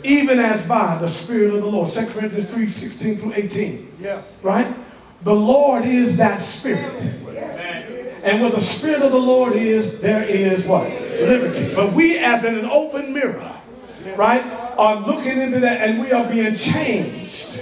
even 0.03 0.39
as 0.39 0.65
by 0.65 0.97
the 0.97 1.07
Spirit 1.07 1.53
of 1.53 1.61
the 1.61 1.69
Lord. 1.69 1.89
2 1.89 2.07
Corinthians 2.07 2.45
3 2.45 2.69
16 2.69 3.17
through 3.17 3.33
18. 3.35 3.97
Yeah. 3.99 4.21
Right? 4.41 4.73
The 5.23 5.33
Lord 5.33 5.85
is 5.85 6.17
that 6.17 6.41
Spirit. 6.41 6.93
And 8.23 8.41
where 8.41 8.51
the 8.51 8.61
Spirit 8.61 9.01
of 9.01 9.11
the 9.11 9.19
Lord 9.19 9.53
is, 9.53 9.99
there 9.99 10.23
is 10.23 10.65
what? 10.65 10.89
Liberty. 10.89 11.73
But 11.75 11.91
we, 11.93 12.17
as 12.17 12.45
in 12.45 12.57
an 12.57 12.65
open 12.65 13.13
mirror, 13.13 13.51
right, 14.15 14.45
are 14.77 14.95
looking 15.05 15.39
into 15.39 15.59
that 15.59 15.81
and 15.81 16.01
we 16.01 16.11
are 16.11 16.29
being 16.29 16.55
changed 16.55 17.59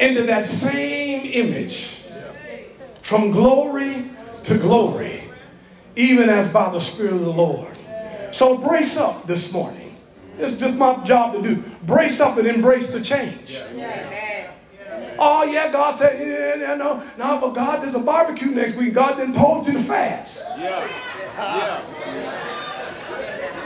into 0.00 0.24
that 0.24 0.44
same 0.44 1.24
image 1.32 2.02
from 3.02 3.30
glory 3.30 4.10
to 4.42 4.58
glory, 4.58 5.22
even 5.94 6.28
as 6.28 6.50
by 6.50 6.70
the 6.70 6.80
Spirit 6.80 7.14
of 7.14 7.20
the 7.20 7.30
Lord. 7.30 7.76
So 8.32 8.58
brace 8.58 8.96
up 8.96 9.26
this 9.26 9.52
morning. 9.52 9.85
It's 10.38 10.56
just 10.56 10.76
my 10.78 11.02
job 11.04 11.34
to 11.34 11.42
do. 11.42 11.62
Brace 11.82 12.20
up 12.20 12.36
and 12.38 12.46
embrace 12.46 12.92
the 12.92 13.00
change. 13.00 13.58
Oh, 15.18 15.44
yeah, 15.44 15.72
God 15.72 15.92
said, 15.92 16.26
yeah, 16.26 16.56
yeah, 16.56 16.74
no, 16.76 17.02
no, 17.16 17.40
but 17.40 17.54
God, 17.54 17.82
there's 17.82 17.94
a 17.94 18.00
barbecue 18.00 18.50
next 18.50 18.76
week. 18.76 18.92
God 18.92 19.16
didn't 19.16 19.34
told 19.34 19.66
you 19.66 19.72
to 19.72 19.82
fast. 19.82 20.46
Yeah. 20.58 20.86
Yeah. 21.36 21.82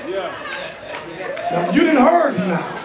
Yeah. 0.09 0.51
Now, 1.51 1.71
you 1.73 1.81
didn't 1.81 2.03
heard 2.03 2.37
him 2.37 2.49
now. 2.49 2.81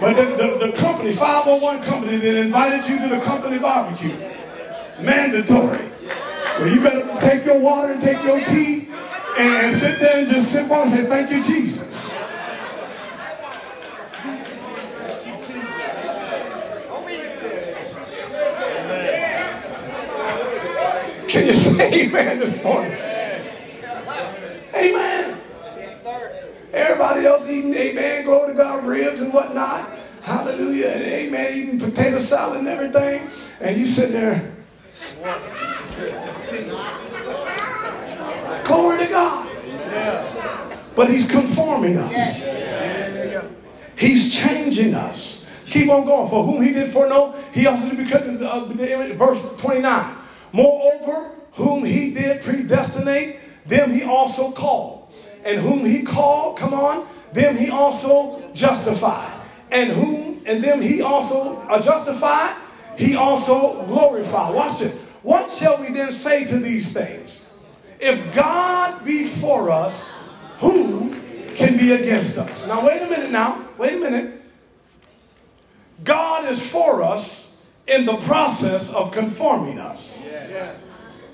But 0.00 0.14
the, 0.14 0.24
the, 0.36 0.66
the 0.66 0.72
company, 0.72 1.12
501 1.12 1.82
company 1.82 2.16
that 2.18 2.36
invited 2.36 2.88
you 2.88 2.98
to 3.00 3.08
the 3.08 3.20
company 3.20 3.58
barbecue, 3.58 4.16
mandatory. 5.00 5.90
Well, 6.58 6.68
you 6.68 6.80
better 6.80 7.20
take 7.20 7.44
your 7.44 7.58
water 7.58 7.92
and 7.92 8.00
take 8.00 8.22
your 8.22 8.44
tea 8.44 8.88
and, 9.38 9.66
and 9.66 9.76
sit 9.76 9.98
there 9.98 10.18
and 10.18 10.28
just 10.28 10.52
sip 10.52 10.70
on 10.70 10.82
and 10.82 10.90
say, 10.90 11.06
thank 11.06 11.30
you, 11.30 11.42
Jesus. 11.42 12.14
Can 21.28 21.37
you 21.48 21.54
say 21.54 22.04
amen 22.04 22.40
this 22.40 22.62
morning? 22.62 22.92
Amen. 24.74 25.40
Everybody 26.74 27.24
else 27.24 27.48
eating, 27.48 27.74
amen, 27.74 28.24
glory 28.24 28.52
to 28.52 28.54
God, 28.54 28.84
ribs 28.84 29.22
and 29.22 29.32
whatnot. 29.32 29.90
Hallelujah. 30.20 30.88
And 30.88 31.02
amen, 31.04 31.54
eating 31.54 31.78
potato 31.78 32.18
salad 32.18 32.58
and 32.58 32.68
everything. 32.68 33.30
And 33.60 33.80
you 33.80 33.86
sitting 33.86 34.12
there. 34.12 34.54
Glory 38.66 38.98
to 38.98 39.06
God. 39.06 39.48
But 40.94 41.10
he's 41.10 41.26
conforming 41.26 41.96
us. 41.96 42.42
He's 43.96 44.34
changing 44.34 44.94
us. 44.94 45.46
Keep 45.64 45.88
on 45.88 46.04
going. 46.04 46.28
For 46.28 46.44
whom 46.44 46.62
he 46.62 46.74
did 46.74 46.92
foreknow, 46.92 47.34
he 47.52 47.66
also 47.66 47.88
did 47.88 47.96
because 47.96 48.42
uh, 48.42 48.64
verse 49.14 49.56
29. 49.56 50.16
Moreover, 50.52 51.37
whom 51.52 51.84
he 51.84 52.12
did 52.12 52.42
predestinate, 52.42 53.38
them 53.66 53.92
he 53.92 54.02
also 54.02 54.50
called. 54.50 55.12
And 55.44 55.60
whom 55.60 55.84
he 55.84 56.02
called, 56.02 56.58
come 56.58 56.74
on, 56.74 57.06
them 57.32 57.56
he 57.56 57.70
also 57.70 58.50
justified. 58.52 59.40
And 59.70 59.92
whom, 59.92 60.42
and 60.46 60.62
them 60.62 60.80
he 60.80 61.02
also 61.02 61.56
uh, 61.68 61.80
justified, 61.80 62.56
he 62.96 63.14
also 63.14 63.84
glorified. 63.86 64.54
Watch 64.54 64.80
this. 64.80 64.96
What 65.22 65.50
shall 65.50 65.78
we 65.80 65.92
then 65.92 66.12
say 66.12 66.44
to 66.46 66.58
these 66.58 66.92
things? 66.92 67.44
If 68.00 68.34
God 68.34 69.04
be 69.04 69.26
for 69.26 69.70
us, 69.70 70.10
who 70.58 71.10
can 71.54 71.76
be 71.76 71.92
against 71.92 72.38
us? 72.38 72.66
Now, 72.66 72.86
wait 72.86 73.02
a 73.02 73.06
minute 73.08 73.30
now. 73.30 73.68
Wait 73.76 73.94
a 73.94 73.98
minute. 73.98 74.42
God 76.04 76.48
is 76.48 76.64
for 76.64 77.02
us 77.02 77.66
in 77.86 78.06
the 78.06 78.16
process 78.18 78.92
of 78.92 79.12
conforming 79.12 79.78
us. 79.78 80.22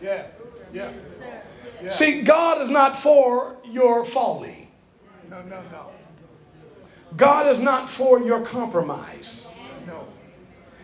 Yeah. 0.04 0.26
Yeah. 0.72 0.92
Yeah. 0.92 1.42
Yeah. 1.82 1.90
See, 1.90 2.22
God 2.22 2.60
is 2.60 2.68
not 2.68 2.98
for 2.98 3.56
your 3.64 4.04
folly. 4.04 4.68
No, 5.30 5.40
no, 5.42 5.62
no. 5.72 5.86
God 7.16 7.50
is 7.50 7.58
not 7.60 7.88
for 7.88 8.20
your 8.20 8.44
compromise. 8.44 9.50
No. 9.86 10.06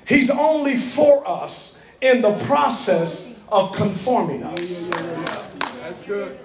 He's 0.07 0.31
only 0.31 0.77
for 0.77 1.27
us 1.29 1.79
in 2.01 2.23
the 2.23 2.33
process 2.45 3.39
of 3.51 3.73
conforming 3.73 4.43
us. 4.43 4.89
That's 4.89 6.01
good. 6.03 6.39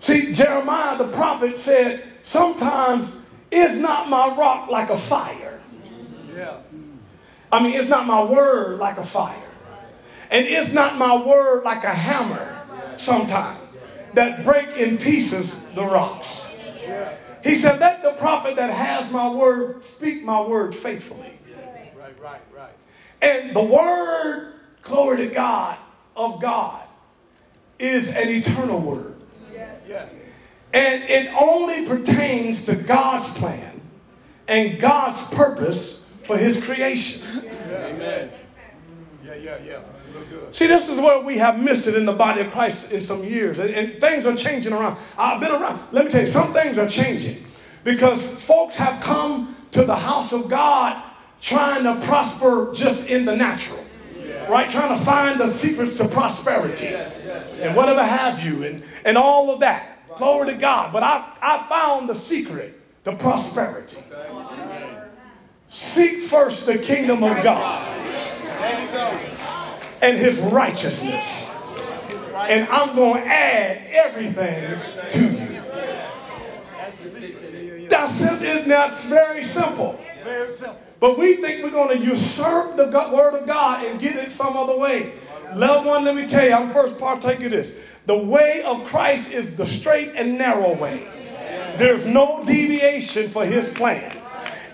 See, 0.00 0.32
Jeremiah 0.32 0.98
the 0.98 1.08
prophet 1.08 1.58
said, 1.58 2.02
Sometimes 2.24 3.16
is 3.52 3.78
not 3.78 4.08
my 4.08 4.34
rock 4.34 4.68
like 4.68 4.90
a 4.90 4.96
fire. 4.96 5.60
Yeah. 6.34 6.58
I 7.52 7.62
mean, 7.62 7.78
it's 7.78 7.88
not 7.88 8.06
my 8.06 8.24
word 8.24 8.80
like 8.80 8.98
a 8.98 9.06
fire. 9.06 9.43
And 10.34 10.48
it's 10.48 10.72
not 10.72 10.98
my 10.98 11.14
word 11.14 11.62
like 11.62 11.84
a 11.84 11.94
hammer 11.94 12.60
sometimes 12.96 13.60
that 14.14 14.44
break 14.44 14.76
in 14.76 14.98
pieces 14.98 15.60
the 15.74 15.84
rocks. 15.84 16.52
He 17.44 17.54
said, 17.54 17.78
Let 17.78 18.02
the 18.02 18.14
prophet 18.14 18.56
that 18.56 18.70
has 18.70 19.12
my 19.12 19.28
word 19.28 19.84
speak 19.84 20.24
my 20.24 20.40
word 20.40 20.74
faithfully. 20.74 21.38
Right, 21.96 22.20
right, 22.20 22.40
right. 22.52 22.72
And 23.22 23.54
the 23.54 23.62
word, 23.62 24.54
glory 24.82 25.18
to 25.18 25.26
God, 25.32 25.78
of 26.16 26.42
God 26.42 26.82
is 27.78 28.08
an 28.08 28.28
eternal 28.28 28.80
word. 28.80 29.14
And 30.72 31.04
it 31.04 31.32
only 31.40 31.86
pertains 31.86 32.64
to 32.64 32.74
God's 32.74 33.30
plan 33.30 33.80
and 34.48 34.80
God's 34.80 35.22
purpose 35.26 36.10
for 36.24 36.36
his 36.36 36.64
creation. 36.64 37.22
Amen. 37.70 38.32
Yeah, 39.24 39.34
yeah, 39.36 39.58
yeah. 39.64 39.80
See, 40.54 40.68
this 40.68 40.88
is 40.88 41.00
where 41.00 41.18
we 41.18 41.38
have 41.38 41.58
missed 41.58 41.88
it 41.88 41.96
in 41.96 42.04
the 42.04 42.12
body 42.12 42.40
of 42.40 42.52
Christ 42.52 42.92
in 42.92 43.00
some 43.00 43.24
years. 43.24 43.58
And, 43.58 43.70
and 43.70 44.00
things 44.00 44.24
are 44.24 44.36
changing 44.36 44.72
around. 44.72 44.96
I've 45.18 45.40
been 45.40 45.50
around. 45.50 45.80
Let 45.90 46.04
me 46.04 46.12
tell 46.12 46.20
you, 46.20 46.28
some 46.28 46.52
things 46.52 46.78
are 46.78 46.88
changing 46.88 47.44
because 47.82 48.24
folks 48.24 48.76
have 48.76 49.02
come 49.02 49.56
to 49.72 49.84
the 49.84 49.96
house 49.96 50.32
of 50.32 50.48
God 50.48 51.02
trying 51.42 51.82
to 51.82 52.06
prosper 52.06 52.72
just 52.72 53.08
in 53.08 53.24
the 53.24 53.34
natural. 53.34 53.84
Right? 54.48 54.70
Trying 54.70 54.96
to 54.96 55.04
find 55.04 55.40
the 55.40 55.50
secrets 55.50 55.96
to 55.96 56.06
prosperity 56.06 56.86
and 56.86 57.74
whatever 57.74 58.04
have 58.04 58.46
you 58.46 58.62
and, 58.62 58.84
and 59.04 59.18
all 59.18 59.50
of 59.50 59.58
that. 59.58 60.06
Glory 60.18 60.52
to 60.52 60.56
God. 60.56 60.92
But 60.92 61.02
I, 61.02 61.32
I 61.42 61.66
found 61.68 62.08
the 62.08 62.14
secret 62.14 62.80
to 63.02 63.16
prosperity. 63.16 63.98
Seek 65.68 66.20
first 66.20 66.66
the 66.66 66.78
kingdom 66.78 67.24
of 67.24 67.42
God 67.42 67.88
There 68.60 68.80
you 68.80 68.88
go. 68.92 69.33
And 70.04 70.18
his 70.18 70.38
righteousness. 70.38 71.50
And 72.34 72.68
I'm 72.68 72.94
going 72.94 73.22
to 73.22 73.28
add 73.28 73.86
everything 73.90 74.78
to 75.10 75.22
you. 75.22 75.60
That's 77.88 78.20
it. 78.20 78.68
That's 78.68 79.06
very 79.06 79.42
simple. 79.44 79.98
Very 80.22 80.52
simple. 80.52 80.78
But 81.00 81.18
we 81.18 81.36
think 81.36 81.64
we're 81.64 81.70
going 81.70 81.98
to 81.98 82.04
usurp 82.04 82.76
the 82.76 82.84
God, 82.86 83.12
word 83.12 83.34
of 83.34 83.46
God 83.46 83.84
and 83.84 83.98
get 83.98 84.16
it 84.16 84.30
some 84.30 84.56
other 84.56 84.76
way. 84.76 85.14
Loved 85.54 85.86
one, 85.86 86.04
let 86.04 86.16
me 86.16 86.26
tell 86.26 86.44
you, 86.44 86.52
I'm 86.52 86.72
first 86.72 86.98
partaker 86.98 87.44
of 87.44 87.52
this. 87.52 87.78
The 88.06 88.18
way 88.18 88.62
of 88.62 88.86
Christ 88.86 89.30
is 89.30 89.54
the 89.56 89.66
straight 89.66 90.12
and 90.14 90.36
narrow 90.36 90.74
way. 90.74 91.08
There's 91.78 92.04
no 92.06 92.44
deviation 92.44 93.30
for 93.30 93.46
his 93.46 93.72
plan. 93.72 94.14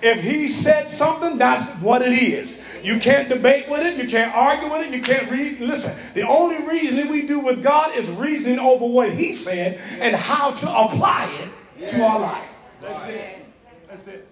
If 0.02 0.22
he 0.22 0.48
said 0.48 0.88
something, 0.88 1.38
that's 1.38 1.70
what 1.80 2.02
it 2.02 2.12
is. 2.12 2.60
You 2.82 2.98
can't 2.98 3.28
debate 3.28 3.68
with 3.68 3.80
it. 3.80 3.96
You 3.96 4.08
can't 4.08 4.34
argue 4.34 4.70
with 4.70 4.86
it. 4.86 4.94
You 4.94 5.02
can't 5.02 5.30
read. 5.30 5.60
Listen, 5.60 5.96
the 6.14 6.22
only 6.22 6.62
reasoning 6.66 7.08
we 7.08 7.22
do 7.22 7.38
with 7.38 7.62
God 7.62 7.94
is 7.94 8.08
reasoning 8.10 8.58
over 8.58 8.86
what 8.86 9.12
he 9.12 9.34
said 9.34 9.80
and 10.00 10.14
how 10.16 10.52
to 10.52 10.70
apply 10.70 11.30
it 11.78 11.88
to 11.88 12.02
our 12.04 12.20
life. 12.20 12.48
That's 12.80 13.08
it. 13.08 13.46
That's 13.88 14.06
it. 14.06 14.28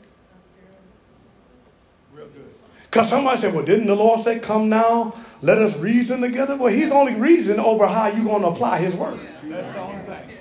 Real 2.13 2.27
good. 2.27 2.55
Because 2.91 3.09
somebody 3.11 3.39
said, 3.39 3.55
well, 3.55 3.65
didn't 3.65 3.87
the 3.87 3.95
Lord 3.95 4.21
say, 4.21 4.39
come 4.39 4.69
now, 4.69 5.15
let 5.43 5.59
us 5.59 5.77
reason 5.77 6.21
together? 6.23 6.57
Well, 6.57 6.73
he's 6.73 6.91
only 6.91 7.15
reasoning 7.15 7.61
over 7.61 7.87
how 7.87 8.07
you're 8.07 8.25
going 8.25 8.43
to 8.43 8.49
apply 8.49 8.79
his 8.79 8.95
word. 8.95 9.21
That's 9.43 9.75
the 9.75 9.81
only 9.81 10.05
thing. 10.05 10.39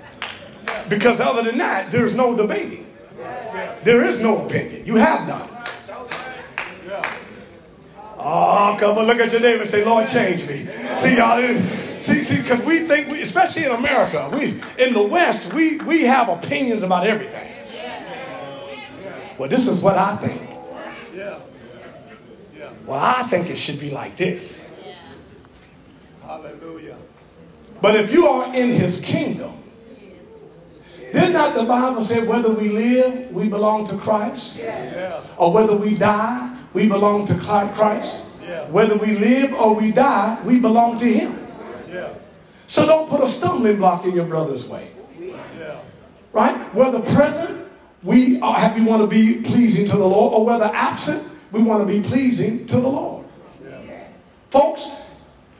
Because 0.88 1.20
other 1.20 1.42
than 1.42 1.58
that, 1.58 1.90
there's 1.90 2.16
no 2.16 2.34
debating. 2.34 2.86
There 3.84 4.04
is 4.04 4.20
no 4.20 4.46
opinion. 4.46 4.86
You 4.86 4.96
have 4.96 5.28
none. 5.28 5.57
Oh, 8.30 8.76
come 8.78 8.98
on, 8.98 9.06
look 9.06 9.18
at 9.20 9.32
your 9.32 9.40
neighbor 9.40 9.62
and 9.62 9.70
say, 9.70 9.82
Lord, 9.82 10.06
change 10.06 10.46
me. 10.46 10.66
See, 10.98 11.16
y'all, 11.16 11.40
see, 11.98 12.22
see, 12.22 12.36
because 12.36 12.60
we 12.60 12.80
think, 12.80 13.08
we, 13.08 13.22
especially 13.22 13.64
in 13.64 13.70
America, 13.70 14.28
we 14.34 14.60
in 14.76 14.92
the 14.92 15.02
West, 15.02 15.54
we, 15.54 15.78
we 15.78 16.02
have 16.02 16.28
opinions 16.28 16.82
about 16.82 17.06
everything. 17.06 17.50
Well, 19.38 19.48
this 19.48 19.66
is 19.66 19.80
what 19.80 19.96
I 19.96 20.16
think. 20.16 20.42
Well, 22.84 22.98
I 22.98 23.22
think 23.24 23.48
it 23.48 23.56
should 23.56 23.80
be 23.80 23.90
like 23.90 24.18
this. 24.18 24.60
Hallelujah. 26.22 26.96
But 27.80 27.96
if 27.96 28.12
you 28.12 28.28
are 28.28 28.54
in 28.54 28.72
his 28.72 29.00
kingdom, 29.00 29.54
did 31.14 31.32
not 31.32 31.54
the 31.54 31.64
Bible 31.64 32.04
say 32.04 32.26
whether 32.26 32.50
we 32.50 32.68
live, 32.68 33.32
we 33.32 33.48
belong 33.48 33.88
to 33.88 33.96
Christ? 33.96 34.60
Or 35.38 35.50
whether 35.50 35.74
we 35.74 35.94
die, 35.94 36.57
we 36.74 36.88
belong 36.88 37.26
to 37.26 37.34
Christ? 37.34 38.24
Whether 38.70 38.96
we 38.96 39.18
live 39.18 39.52
or 39.54 39.74
we 39.74 39.92
die, 39.92 40.38
we 40.44 40.58
belong 40.58 40.98
to 40.98 41.12
him. 41.12 41.38
So 42.66 42.84
don't 42.86 43.08
put 43.08 43.22
a 43.22 43.28
stumbling 43.28 43.76
block 43.76 44.04
in 44.04 44.14
your 44.14 44.26
brother's 44.26 44.66
way. 44.66 44.90
Right? 46.32 46.74
Whether 46.74 47.00
present, 47.00 47.66
we 48.02 48.40
are 48.40 48.54
happy 48.54 48.82
want 48.82 49.02
to 49.02 49.06
be 49.08 49.42
pleasing 49.42 49.86
to 49.86 49.96
the 49.96 50.06
Lord, 50.06 50.34
or 50.34 50.44
whether 50.44 50.70
absent, 50.74 51.26
we 51.50 51.62
want 51.62 51.86
to 51.86 51.86
be 51.86 52.06
pleasing 52.06 52.66
to 52.66 52.76
the 52.76 52.88
Lord. 52.88 53.24
Folks, 54.50 54.88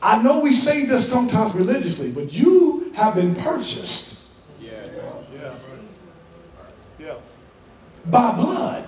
I 0.01 0.23
know 0.23 0.41
we 0.41 0.53
say 0.53 0.87
this 0.87 1.09
sometimes 1.09 1.55
religiously, 1.55 2.11
but 2.11 2.33
you 2.33 2.93
have 2.95 3.15
been 3.15 3.35
purchased 3.35 4.29
Yeah. 4.61 4.87
Yeah. 6.99 7.15
by 8.07 8.33
blood. 8.33 8.85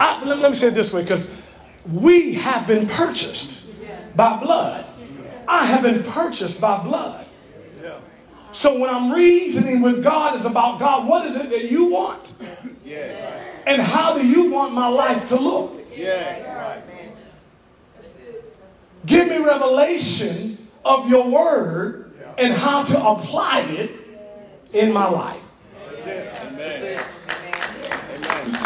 I- 0.00 0.24
let, 0.24 0.50
me 0.50 0.56
say 0.56 0.68
it 0.68 0.74
this 0.74 0.92
way 0.92 1.02
because 1.02 1.32
we 1.90 2.34
have 2.34 2.66
been 2.66 2.86
purchased 2.86 3.66
by 4.16 4.36
blood. 4.38 4.84
I 5.48 5.66
have 5.66 5.82
been 5.82 6.02
purchased 6.02 6.60
by 6.60 6.82
blood. 6.82 7.26
So 8.52 8.80
when 8.80 8.88
I'm 8.88 9.12
reasoning 9.12 9.82
with 9.82 10.02
God, 10.02 10.34
it's 10.34 10.46
about 10.46 10.78
God, 10.78 11.06
what 11.06 11.26
is 11.26 11.36
it 11.36 11.50
that 11.50 11.70
you 11.70 11.86
want? 11.86 12.32
And 13.66 13.82
how 13.82 14.16
do 14.16 14.26
you 14.26 14.50
want 14.50 14.72
my 14.72 14.88
life 14.88 15.26
to 15.28 15.36
look? 15.36 15.74
Yes. 15.94 16.48
Give 19.04 19.28
me 19.28 19.38
revelation 19.38 20.68
of 20.84 21.08
your 21.08 21.28
word 21.28 22.12
and 22.38 22.54
how 22.54 22.82
to 22.84 23.06
apply 23.06 23.60
it 23.60 23.90
in 24.72 24.92
my 24.92 25.08
life. 25.08 25.42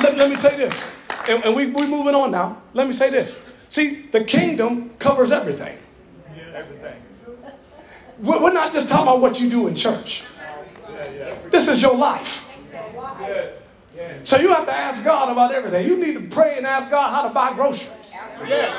Let, 0.02 0.16
let 0.16 0.30
me 0.30 0.36
say 0.36 0.56
this, 0.56 0.92
and, 1.28 1.44
and 1.44 1.56
we, 1.56 1.66
we're 1.66 1.88
moving 1.88 2.14
on 2.14 2.30
now. 2.30 2.62
Let 2.72 2.86
me 2.86 2.92
say 2.92 3.10
this. 3.10 3.38
See, 3.68 4.06
the 4.10 4.24
kingdom 4.24 4.90
covers 4.98 5.32
everything. 5.32 5.76
Everything. 6.54 6.96
We're 8.18 8.42
we're 8.42 8.52
not 8.52 8.72
just 8.72 8.88
talking 8.88 9.04
about 9.04 9.20
what 9.20 9.40
you 9.40 9.48
do 9.48 9.66
in 9.68 9.74
church. 9.74 10.24
This 11.50 11.68
is 11.68 11.80
your 11.80 11.94
life. 11.94 12.46
So 14.24 14.38
you 14.38 14.48
have 14.48 14.66
to 14.66 14.74
ask 14.74 15.04
God 15.04 15.30
about 15.30 15.52
everything. 15.52 15.86
You 15.88 15.96
need 15.96 16.14
to 16.14 16.34
pray 16.34 16.56
and 16.56 16.66
ask 16.66 16.90
God 16.90 17.10
how 17.10 17.26
to 17.26 17.34
buy 17.34 17.52
groceries. 17.52 18.12
Yes. 18.46 18.76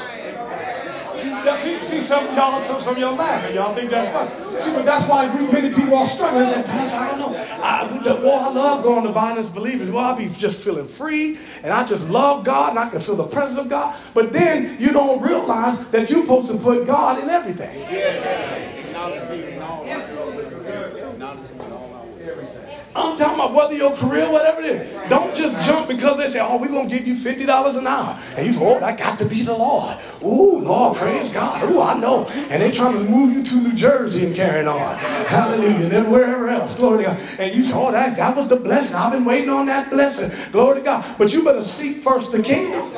See, 1.62 1.82
see 1.84 2.02
some 2.02 2.28
of 2.28 2.36
y'all, 2.36 2.62
some, 2.64 2.82
some 2.82 2.96
of 2.96 3.00
y'all 3.00 3.16
laughing. 3.16 3.56
Y'all 3.56 3.76
think 3.76 3.92
that's 3.92 4.12
funny. 4.12 4.60
See, 4.60 4.72
but 4.72 4.86
that's 4.86 5.06
why 5.08 5.28
we 5.36 5.52
many 5.52 5.74
people 5.74 5.96
are 5.96 6.08
struggling. 6.08 6.44
They 6.44 6.50
say, 6.50 6.64
Pastor, 6.64 6.98
I 6.98 7.10
don't 7.12 7.20
know. 7.20 7.38
I, 7.62 8.00
the, 8.04 8.16
well, 8.16 8.40
I 8.40 8.52
love 8.52 8.84
going 8.84 9.06
to 9.06 9.12
Bible 9.12 9.40
as 9.40 9.50
believers. 9.50 9.92
Well, 9.92 10.04
I 10.04 10.18
be 10.18 10.30
just 10.30 10.64
feeling 10.64 10.88
free, 10.88 11.38
and 11.64 11.72
I 11.72 11.86
just 11.86 12.10
love 12.10 12.44
God, 12.44 12.72
and 12.72 12.80
I 12.80 12.90
can 12.90 13.00
feel 13.02 13.16
the 13.16 13.28
presence 13.28 13.60
of 13.60 13.70
God. 13.70 13.96
But 14.14 14.34
then 14.34 14.78
you 14.80 14.92
don't 14.92 15.22
realize 15.22 15.78
that 15.90 16.10
you're 16.10 16.22
supposed 16.22 16.52
to 16.52 16.58
put 16.58 16.88
God 16.88 17.22
in 17.22 17.30
everything. 17.30 17.82
Acknowledge 17.82 19.30
me 19.30 19.54
in 19.54 19.62
all. 19.62 19.86
Acknowledge 19.86 21.48
him 21.48 21.62
in 21.62 21.72
all 21.72 21.94
our 21.94 22.06
ways. 22.06 22.81
I'm 22.94 23.18
talking 23.18 23.36
about 23.36 23.54
whether 23.54 23.74
your 23.74 23.96
career, 23.96 24.30
whatever 24.30 24.62
it 24.62 24.76
is. 24.76 25.10
Don't 25.10 25.34
just 25.34 25.56
jump 25.66 25.88
because 25.88 26.18
they 26.18 26.28
say, 26.28 26.42
oh, 26.42 26.58
we're 26.58 26.68
going 26.68 26.90
to 26.90 26.98
give 26.98 27.08
you 27.08 27.16
$50 27.16 27.46
an 27.78 27.88
hour. 27.88 28.20
And 28.36 28.46
you 28.46 28.54
say, 28.54 28.60
oh, 28.62 28.80
that 28.80 28.98
got 28.98 29.18
to 29.20 29.26
be 29.26 29.44
the 29.44 29.54
Lord. 29.54 29.98
Ooh, 30.22 30.60
Lord, 30.60 30.98
praise 30.98 31.32
God. 31.32 31.64
Ooh, 31.72 31.82
I 31.82 31.98
know. 31.98 32.28
And 32.28 32.62
they're 32.62 32.72
trying 32.72 32.94
to 32.94 33.10
move 33.10 33.34
you 33.34 33.44
to 33.44 33.56
New 33.56 33.74
Jersey 33.74 34.26
and 34.26 34.36
carrying 34.36 34.68
on. 34.68 34.98
Hallelujah. 34.98 35.84
And 35.84 35.92
then 35.92 36.12
wherever 36.12 36.50
else. 36.50 36.76
Glory 36.76 37.06
to 37.06 37.12
God. 37.12 37.20
And 37.40 37.56
you 37.56 37.64
say, 37.64 37.74
oh, 37.76 37.92
that, 37.94 38.18
that 38.18 38.36
was 38.36 38.50
the 38.50 38.58
blessing. 38.58 38.96
I've 38.96 39.14
been 39.14 39.24
waiting 39.26 39.50
on 39.50 39.68
that 39.68 39.90
blessing. 39.90 40.30
Glory 40.52 40.80
to 40.80 40.82
God. 40.82 41.18
But 41.18 41.32
you 41.32 41.44
better 41.44 41.64
seek 41.64 41.98
first 41.98 42.34
the 42.34 42.42
kingdom. 42.44 42.92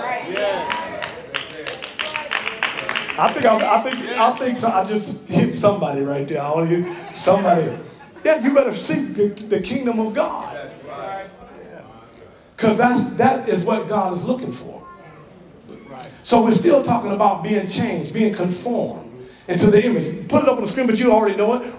I 3.15 3.31
think 3.31 3.45
I, 3.45 3.77
I 3.77 3.81
think 3.83 4.07
I 4.09 4.37
think 4.37 4.57
so. 4.57 4.69
I 4.69 4.85
just 4.85 5.27
hit 5.29 5.53
somebody 5.53 6.01
right 6.01 6.27
there. 6.27 6.41
All 6.41 6.67
you, 6.67 6.95
somebody. 7.13 7.77
Yeah, 8.23 8.43
you 8.43 8.53
better 8.53 8.75
seek 8.75 9.15
the, 9.15 9.27
the 9.27 9.59
kingdom 9.59 9.99
of 9.99 10.13
God. 10.13 10.57
Because 12.55 12.77
that's 12.77 13.15
that 13.15 13.49
is 13.49 13.63
what 13.63 13.89
God 13.89 14.17
is 14.17 14.23
looking 14.23 14.51
for. 14.51 14.85
So 16.23 16.43
we're 16.43 16.53
still 16.53 16.83
talking 16.83 17.11
about 17.11 17.43
being 17.43 17.67
changed, 17.67 18.13
being 18.13 18.33
conformed 18.33 19.27
into 19.47 19.69
the 19.69 19.83
image. 19.83 20.27
Put 20.29 20.43
it 20.43 20.49
up 20.49 20.57
on 20.57 20.63
the 20.63 20.69
screen, 20.69 20.87
but 20.87 20.97
you 20.97 21.11
already 21.11 21.35
know 21.35 21.55
it. 21.55 21.73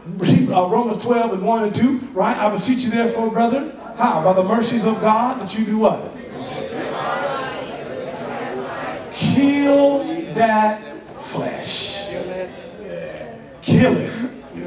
Uh, 0.51 0.67
Romans 0.67 0.99
12 0.99 1.33
and 1.35 1.47
1 1.47 1.65
and 1.65 1.75
2, 1.75 1.99
right? 2.13 2.37
I 2.37 2.51
beseech 2.51 2.81
you 2.81 2.91
therefore, 2.91 3.31
brethren. 3.31 3.77
How? 3.97 4.23
By 4.23 4.35
the 4.35 4.45
mercies 4.45 4.85
of 4.85 5.01
God 5.01 5.41
that 5.41 5.59
you 5.59 5.65
do 5.65 5.79
what? 5.79 6.13
Kill 9.15 10.05
that 10.35 10.83
flesh. 11.23 12.09
Kill 13.63 13.97
it. 13.97 14.13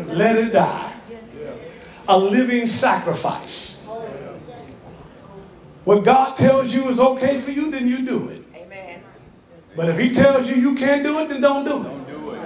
Let 0.08 0.38
it 0.38 0.54
die. 0.54 0.97
A 2.10 2.17
living 2.17 2.67
sacrifice. 2.67 3.84
What 5.84 6.04
God 6.04 6.36
tells 6.36 6.74
you 6.74 6.89
is 6.89 7.00
okay 7.00 7.39
for 7.39 7.52
you, 7.52 7.72
then 7.72 7.88
you 7.88 8.06
do 8.06 8.30
it. 8.30 8.43
Amen. 8.56 9.02
But 9.76 9.89
if 9.89 9.98
He 9.98 10.12
tells 10.12 10.48
you 10.48 10.56
you 10.56 10.76
can't 10.76 11.04
do 11.04 11.20
it, 11.20 11.30
then 11.30 11.41
don't 11.41 11.63
do 11.65 11.80
it. 11.80 11.84
Don't 11.84 12.08
do 12.08 12.32
it. 12.32 12.41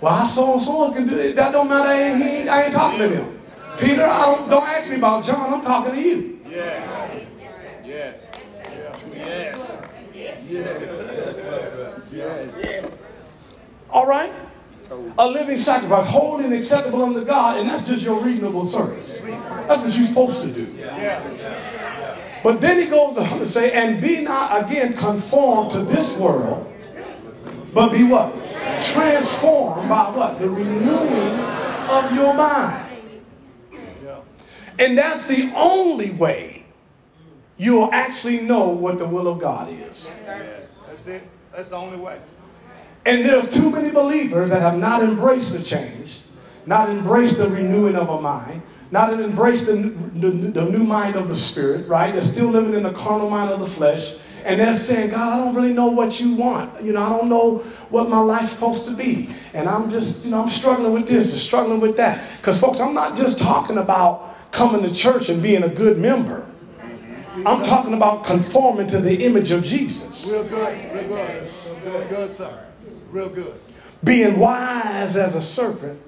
Well, 0.00 0.12
I 0.14 0.24
saw 0.24 0.58
someone 0.58 0.94
can 0.94 1.06
do 1.06 1.18
it. 1.18 1.36
That 1.36 1.52
don't 1.52 1.68
matter. 1.68 1.88
I 1.88 2.02
ain't, 2.02 2.22
he 2.22 2.28
ain't- 2.30 2.48
I 2.48 2.62
ain't 2.64 2.74
talking 2.74 2.98
to 2.98 3.08
them. 3.08 3.38
Peter, 3.78 4.04
I 4.04 4.20
don't, 4.26 4.50
don't 4.50 4.68
ask 4.68 4.88
me 4.90 4.96
about 4.96 5.24
John. 5.24 5.52
I'm 5.54 5.62
talking 5.62 5.94
to 5.94 6.00
you. 6.00 6.40
Yes. 6.48 6.88
Yes. 7.84 8.26
Yes. 9.14 9.76
Yes. 10.14 12.12
Yes. 12.12 12.92
All 13.90 14.06
right? 14.06 14.32
A 15.18 15.26
living 15.26 15.56
sacrifice, 15.56 16.06
holy 16.06 16.44
and 16.44 16.54
acceptable 16.54 17.02
unto 17.02 17.24
God, 17.24 17.58
and 17.58 17.68
that's 17.68 17.84
just 17.84 18.02
your 18.02 18.20
reasonable 18.20 18.66
service. 18.66 19.20
That's 19.20 19.82
what 19.82 19.94
you're 19.94 20.06
supposed 20.06 20.42
to 20.42 20.50
do. 20.50 20.66
But 22.42 22.60
then 22.60 22.78
he 22.80 22.86
goes 22.86 23.16
on 23.16 23.38
to 23.38 23.46
say, 23.46 23.72
and 23.72 24.00
be 24.00 24.22
not 24.22 24.64
again 24.64 24.94
conformed 24.94 25.70
to 25.72 25.82
this 25.82 26.16
world, 26.16 26.72
but 27.72 27.92
be 27.92 28.04
what? 28.04 28.34
Transformed 28.92 29.88
by 29.88 30.10
what? 30.10 30.38
The 30.38 30.48
renewing 30.48 31.40
of 31.88 32.12
your 32.14 32.34
mind. 32.34 32.90
And 34.78 34.98
that's 34.98 35.26
the 35.26 35.52
only 35.54 36.10
way 36.10 36.64
you'll 37.56 37.92
actually 37.92 38.40
know 38.40 38.70
what 38.70 38.98
the 38.98 39.06
will 39.06 39.28
of 39.28 39.38
God 39.38 39.68
is. 39.70 40.10
That's 40.26 41.06
it. 41.06 41.22
That's 41.54 41.68
the 41.68 41.76
only 41.76 41.98
way. 41.98 42.18
And 43.04 43.24
there's 43.24 43.52
too 43.52 43.70
many 43.70 43.90
believers 43.90 44.50
that 44.50 44.60
have 44.60 44.78
not 44.78 45.02
embraced 45.02 45.52
the 45.52 45.62
change, 45.62 46.20
not 46.66 46.88
embraced 46.88 47.38
the 47.38 47.48
renewing 47.48 47.96
of 47.96 48.08
a 48.08 48.20
mind, 48.20 48.62
not 48.92 49.12
embraced 49.18 49.66
the, 49.66 49.74
the, 49.74 50.30
the 50.30 50.64
new 50.66 50.84
mind 50.84 51.16
of 51.16 51.28
the 51.28 51.36
spirit, 51.36 51.88
right? 51.88 52.12
They're 52.12 52.20
still 52.20 52.48
living 52.48 52.74
in 52.74 52.84
the 52.84 52.92
carnal 52.92 53.28
mind 53.28 53.50
of 53.50 53.60
the 53.60 53.66
flesh. 53.66 54.14
And 54.44 54.60
they're 54.60 54.74
saying, 54.74 55.10
God, 55.10 55.32
I 55.32 55.44
don't 55.44 55.54
really 55.54 55.72
know 55.72 55.86
what 55.86 56.20
you 56.20 56.34
want. 56.34 56.82
You 56.82 56.92
know, 56.92 57.02
I 57.02 57.08
don't 57.08 57.28
know 57.28 57.58
what 57.90 58.08
my 58.08 58.18
life's 58.18 58.50
supposed 58.50 58.86
to 58.88 58.94
be. 58.94 59.30
And 59.54 59.68
I'm 59.68 59.90
just, 59.90 60.24
you 60.24 60.32
know, 60.32 60.42
I'm 60.42 60.48
struggling 60.48 60.92
with 60.92 61.06
this 61.06 61.30
and 61.30 61.40
struggling 61.40 61.80
with 61.80 61.96
that. 61.96 62.24
Because, 62.38 62.60
folks, 62.60 62.80
I'm 62.80 62.92
not 62.92 63.16
just 63.16 63.38
talking 63.38 63.78
about 63.78 64.50
coming 64.50 64.82
to 64.82 64.92
church 64.92 65.28
and 65.28 65.42
being 65.42 65.62
a 65.62 65.68
good 65.68 65.96
member. 65.98 66.46
I'm 67.46 67.62
talking 67.62 67.94
about 67.94 68.24
conforming 68.24 68.88
to 68.88 69.00
the 69.00 69.24
image 69.24 69.52
of 69.52 69.64
Jesus. 69.64 70.26
Real 70.26 70.44
good. 70.44 70.94
Real 70.94 71.08
good. 71.08 71.52
Real 71.84 72.08
good, 72.08 72.34
sir. 72.34 72.66
Real 73.12 73.28
good. 73.28 73.60
being 74.02 74.38
wise 74.38 75.18
as 75.18 75.34
a 75.34 75.42
serpent, 75.42 76.00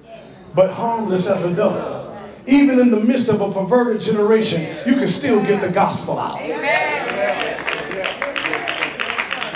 but 0.55 0.71
harmless 0.71 1.27
as 1.27 1.45
a 1.45 1.53
dove. 1.53 2.17
Even 2.47 2.79
in 2.79 2.89
the 2.89 2.99
midst 2.99 3.29
of 3.29 3.41
a 3.41 3.51
perverted 3.51 4.01
generation, 4.01 4.75
you 4.87 4.93
can 4.93 5.07
still 5.07 5.39
get 5.41 5.61
the 5.61 5.69
gospel 5.69 6.17
out. 6.17 6.39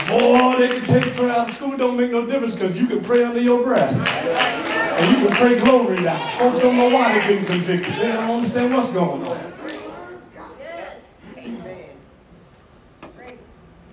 Boy, 0.07 0.57
they 0.57 0.79
can 0.79 0.85
take 0.85 1.13
prayer 1.15 1.31
out 1.31 1.49
of 1.49 1.53
school, 1.53 1.75
don't 1.75 1.97
make 1.97 2.12
no 2.12 2.25
difference 2.25 2.53
because 2.53 2.79
you 2.79 2.85
can 2.85 3.01
pray 3.01 3.23
under 3.23 3.41
your 3.41 3.63
breath. 3.63 3.93
And 3.93 5.17
you 5.17 5.27
can 5.27 5.35
pray 5.35 5.59
glory 5.59 6.07
out. 6.07 6.39
Folks 6.39 6.62
don't 6.62 6.77
know 6.77 6.89
why 6.89 7.13
they're 7.13 7.29
getting 7.29 7.45
convicted. 7.45 7.93
They 7.95 8.12
don't 8.12 8.29
understand 8.29 8.73
what's 8.75 8.91
going 8.91 9.23
on. 9.23 9.53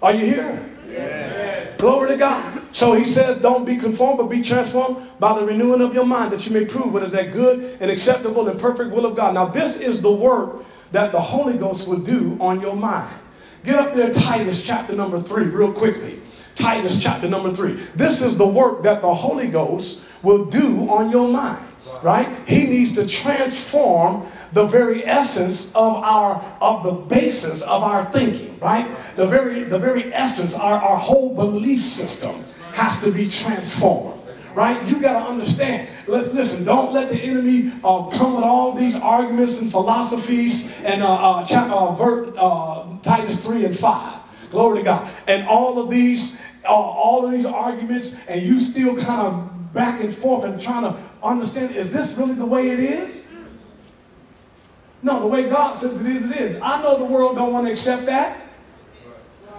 Are 0.03 0.13
you 0.13 0.27
here? 0.27 1.75
Glory 1.79 2.11
to 2.11 2.17
God. 2.17 2.56
So 2.77 2.93
he 2.93 3.07
says, 3.07 3.41
don't 3.41 3.65
be 3.65 3.79
conformed, 3.79 4.19
but 4.19 4.27
be 4.27 4.43
transformed 4.43 4.99
by 5.19 5.41
the 5.41 5.47
renewing 5.47 5.81
of 5.81 5.95
your 5.95 6.05
mind, 6.05 6.31
that 6.35 6.45
you 6.45 6.53
may 6.53 6.67
prove 6.67 6.93
what 6.93 7.03
is 7.03 7.11
that 7.13 7.33
good 7.33 7.79
and 7.81 7.91
acceptable 7.91 8.49
and 8.49 8.61
perfect 8.61 8.91
will 8.91 9.07
of 9.07 9.17
God. 9.17 9.33
Now, 9.33 9.47
this 9.47 9.81
is 9.81 10.03
the 10.03 10.13
work 10.13 10.63
that 10.93 11.11
the 11.11 11.19
Holy 11.19 11.57
Ghost 11.57 11.89
will 11.89 12.01
do 12.01 12.37
on 12.39 12.61
your 12.61 12.77
mind. 12.77 13.11
Get 13.65 13.77
up 13.77 13.95
there, 13.95 14.11
Titus 14.11 14.63
chapter 14.63 14.93
number 14.93 15.23
three, 15.23 15.47
real 15.47 15.73
quickly. 15.73 16.21
Titus 16.55 17.03
chapter 17.03 17.27
number 17.27 17.51
three. 17.55 17.83
This 17.95 18.21
is 18.21 18.37
the 18.37 18.47
work 18.47 18.83
that 18.83 19.01
the 19.01 19.15
Holy 19.15 19.49
Ghost 19.49 20.03
will 20.23 20.45
do 20.45 20.87
on 20.91 21.11
your 21.11 21.29
mind, 21.29 21.67
right? 22.03 22.29
He 22.47 22.67
needs 22.67 22.93
to 22.97 23.07
transform 23.07 24.27
the 24.53 24.67
very 24.67 25.07
essence 25.07 25.71
of 25.75 25.97
our 25.97 26.45
of 26.61 26.85
the 26.85 26.93
basis 26.93 27.63
of 27.63 27.83
our 27.83 28.13
thinking, 28.13 28.59
right? 28.59 28.87
The 29.17 29.27
very 29.27 29.65
the 29.65 29.79
very 29.79 30.13
essence, 30.13 30.55
our, 30.55 30.79
our 30.79 30.99
whole 30.99 31.35
belief 31.35 31.83
system 31.83 32.45
has 32.77 33.03
to 33.03 33.11
be 33.11 33.29
transformed. 33.29 34.21
Right? 34.55 34.83
You 34.87 35.01
got 35.01 35.25
to 35.25 35.31
understand. 35.31 35.87
Let's 36.07 36.33
listen. 36.33 36.65
Don't 36.65 36.91
let 36.91 37.11
the 37.11 37.17
enemy 37.17 37.73
uh, 37.85 38.09
come 38.09 38.37
with 38.37 38.45
all 38.45 38.73
these 38.73 38.97
arguments 38.97 39.61
and 39.61 39.71
philosophies 39.71 40.73
and 40.83 41.03
uh, 41.03 41.13
uh, 41.15 41.45
chap- 41.45 41.71
uh, 41.71 41.93
ver- 41.95 42.33
uh, 42.39 42.87
Titus 43.03 43.37
three 43.45 43.67
and 43.67 43.79
five. 43.79 44.19
Glory 44.51 44.79
to 44.79 44.85
God. 44.85 45.11
And 45.27 45.47
all 45.47 45.79
of 45.79 45.91
these, 45.91 46.41
uh, 46.65 46.69
all 46.69 47.27
of 47.27 47.33
these 47.33 47.45
arguments, 47.45 48.17
and 48.29 48.41
you 48.41 48.63
still 48.63 48.97
kind 48.97 49.27
of 49.27 49.75
back 49.75 50.01
and 50.01 50.17
forth 50.17 50.45
and 50.45 50.59
trying 50.59 50.85
to 50.85 50.99
understand: 51.23 51.77
is 51.77 51.91
this 51.91 52.15
really 52.17 52.35
the 52.35 52.47
way 52.47 52.71
it 52.71 52.81
is? 52.81 53.29
No, 55.03 55.21
the 55.21 55.27
way 55.27 55.51
God 55.51 55.77
says 55.77 56.01
it 56.01 56.07
is, 56.07 56.25
it 56.25 56.33
is. 56.33 56.63
I 56.63 56.83
know 56.83 56.97
the 56.97 57.05
world 57.05 57.37
don't 57.37 57.53
want 57.53 57.67
to 57.67 57.73
accept 57.73 58.07
that. 58.07 58.41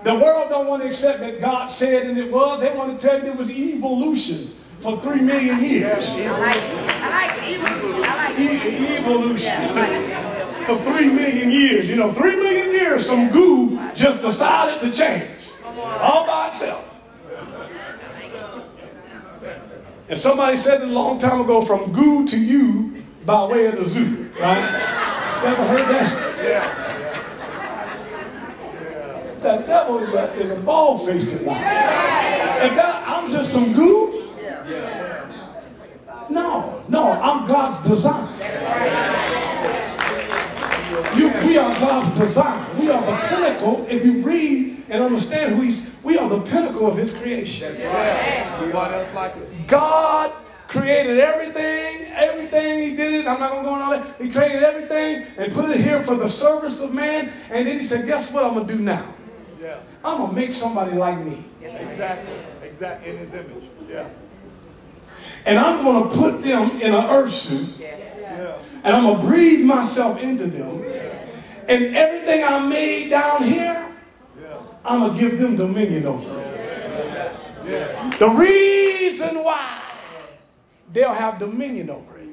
The 0.03 0.13
world 0.15 0.49
don't 0.49 0.67
want 0.67 0.83
to 0.83 0.87
accept 0.89 1.19
that 1.19 1.41
God 1.41 1.67
said 1.67 2.05
and 2.07 2.17
it 2.17 2.31
was. 2.31 2.59
They 2.61 2.71
want 2.73 2.99
to 2.99 3.07
tell 3.07 3.23
you 3.23 3.31
it 3.31 3.37
was 3.37 3.49
evolution 3.49 4.55
for 4.79 5.01
three 5.01 5.21
million 5.21 5.63
years. 5.63 6.11
I 6.17 6.29
like 6.39 6.55
it. 6.57 6.89
I 6.89 7.09
like 7.09 7.37
evolution. 7.49 8.03
I 8.03 8.15
like 8.29 8.39
E- 8.39 8.97
evolution. 8.97 10.65
For 10.65 10.83
three 10.83 11.09
million 11.09 11.49
years, 11.51 11.89
you 11.89 11.95
know, 11.95 12.11
three 12.11 12.35
million 12.35 12.71
years, 12.71 13.05
some 13.07 13.29
goo 13.31 13.79
just 13.95 14.21
decided 14.21 14.81
to 14.81 14.95
change 14.95 15.29
all 16.01 16.25
by 16.25 16.47
itself. 16.49 16.83
And 20.09 20.17
somebody 20.17 20.55
said 20.57 20.81
it 20.81 20.87
a 20.87 20.91
long 20.91 21.19
time 21.19 21.41
ago, 21.41 21.61
from 21.61 21.91
goo 21.91 22.25
to 22.27 22.37
you 22.37 23.03
by 23.25 23.45
way 23.45 23.65
of 23.65 23.77
the 23.77 23.85
zoo, 23.85 24.29
right? 24.39 25.41
You 25.41 25.47
ever 25.49 25.67
heard 25.67 25.87
that? 25.95 26.86
The 29.47 29.63
devil 29.63 29.99
is 29.99 30.13
a, 30.13 30.33
is 30.33 30.51
a 30.51 30.57
bald 30.57 31.05
faced 31.05 31.41
lie. 31.43 31.55
And 31.55 32.75
God, 32.75 33.03
I'm 33.07 33.31
just 33.31 33.53
some 33.53 33.71
goo? 33.71 34.27
No, 36.29 36.83
no, 36.89 37.11
I'm 37.13 37.47
God's 37.47 37.87
design. 37.87 38.27
You, 41.17 41.31
we 41.47 41.57
are 41.57 41.79
God's 41.79 42.19
design. 42.19 42.77
We 42.77 42.89
are 42.89 42.99
the 42.99 43.27
pinnacle. 43.29 43.87
If 43.89 44.05
you 44.05 44.21
read 44.21 44.83
and 44.89 45.01
understand 45.01 45.55
who 45.55 45.61
He's, 45.61 45.95
we 46.03 46.17
are 46.17 46.27
the 46.27 46.41
pinnacle 46.41 46.85
of 46.85 46.97
His 46.97 47.09
creation. 47.11 47.73
What 48.73 48.91
else 48.91 49.13
like 49.13 49.33
us? 49.37 49.49
God 49.65 50.33
created 50.67 51.19
everything, 51.19 52.07
everything 52.07 52.89
He 52.89 52.97
did 52.97 53.13
it. 53.13 53.27
I'm 53.27 53.39
not 53.39 53.51
going 53.51 53.63
to 53.63 53.69
go 53.69 53.75
on 53.75 53.81
all 53.81 53.91
that. 53.91 54.21
He 54.21 54.29
created 54.29 54.63
everything 54.63 55.25
and 55.37 55.53
put 55.53 55.69
it 55.69 55.79
here 55.79 56.03
for 56.03 56.15
the 56.15 56.29
service 56.29 56.81
of 56.81 56.93
man. 56.93 57.31
And 57.49 57.65
then 57.65 57.79
He 57.79 57.85
said, 57.85 58.05
Guess 58.05 58.33
what 58.33 58.43
I'm 58.43 58.55
going 58.55 58.67
to 58.67 58.73
do 58.75 58.81
now? 58.81 59.13
Yeah, 59.61 59.79
I'm 60.03 60.17
going 60.17 60.29
to 60.29 60.35
make 60.35 60.51
somebody 60.51 60.95
like 60.95 61.17
me. 61.19 61.43
exactly. 61.61 62.33
Exactly. 62.63 63.09
In 63.09 63.17
his 63.17 63.33
image. 63.33 63.63
Yeah. 63.89 64.07
And 65.45 65.57
I'm 65.57 65.83
going 65.83 66.09
to 66.09 66.15
put 66.15 66.41
them 66.43 66.71
in 66.81 66.93
an 66.93 67.05
earth 67.05 67.33
suit. 67.33 67.69
Yeah. 67.79 68.57
And 68.83 68.95
I'm 68.95 69.03
going 69.03 69.19
to 69.19 69.25
breathe 69.25 69.65
myself 69.65 70.21
into 70.21 70.45
them. 70.47 70.83
And 71.67 71.95
everything 71.95 72.43
I 72.43 72.59
made 72.59 73.09
down 73.09 73.43
here, 73.43 73.89
Yeah. 74.39 74.57
I'm 74.85 74.99
going 74.99 75.13
to 75.15 75.19
give 75.19 75.39
them 75.39 75.57
dominion 75.57 76.05
over 76.05 76.41
it. 76.41 78.19
The 78.19 78.29
reason 78.29 79.43
why 79.43 79.81
they'll 80.93 81.13
have 81.13 81.39
dominion 81.39 81.89
over 81.89 82.17
it 82.19 82.29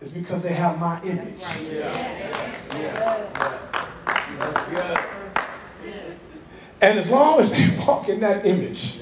is 0.00 0.10
because 0.12 0.42
they 0.42 0.52
have 0.54 0.78
my 0.78 1.02
image. 1.02 1.42
And 6.84 6.98
as 6.98 7.10
long 7.10 7.40
as 7.40 7.50
they 7.50 7.74
walk 7.86 8.10
in 8.10 8.20
that 8.20 8.44
image, 8.44 9.00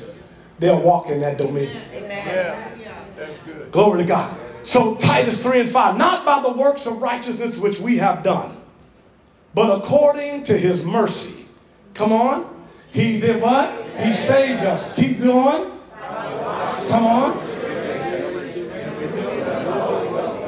they'll 0.60 0.80
walk 0.80 1.08
in 1.08 1.20
that 1.22 1.36
dominion. 1.36 1.82
Yeah. 1.92 2.70
That's 3.16 3.36
good. 3.40 3.72
Glory 3.72 4.02
to 4.02 4.08
God. 4.08 4.38
So 4.62 4.94
Titus 4.94 5.42
3 5.42 5.62
and 5.62 5.68
5, 5.68 5.96
not 5.96 6.24
by 6.24 6.40
the 6.42 6.56
works 6.56 6.86
of 6.86 7.02
righteousness 7.02 7.56
which 7.56 7.80
we 7.80 7.96
have 7.98 8.22
done, 8.22 8.56
but 9.52 9.76
according 9.76 10.44
to 10.44 10.56
his 10.56 10.84
mercy. 10.84 11.44
Come 11.94 12.12
on. 12.12 12.64
He 12.92 13.18
did 13.18 13.42
what? 13.42 13.74
He 13.98 14.12
saved 14.12 14.60
us. 14.60 14.94
Keep 14.94 15.20
going. 15.20 15.72
Come 16.88 17.04
on. 17.04 17.36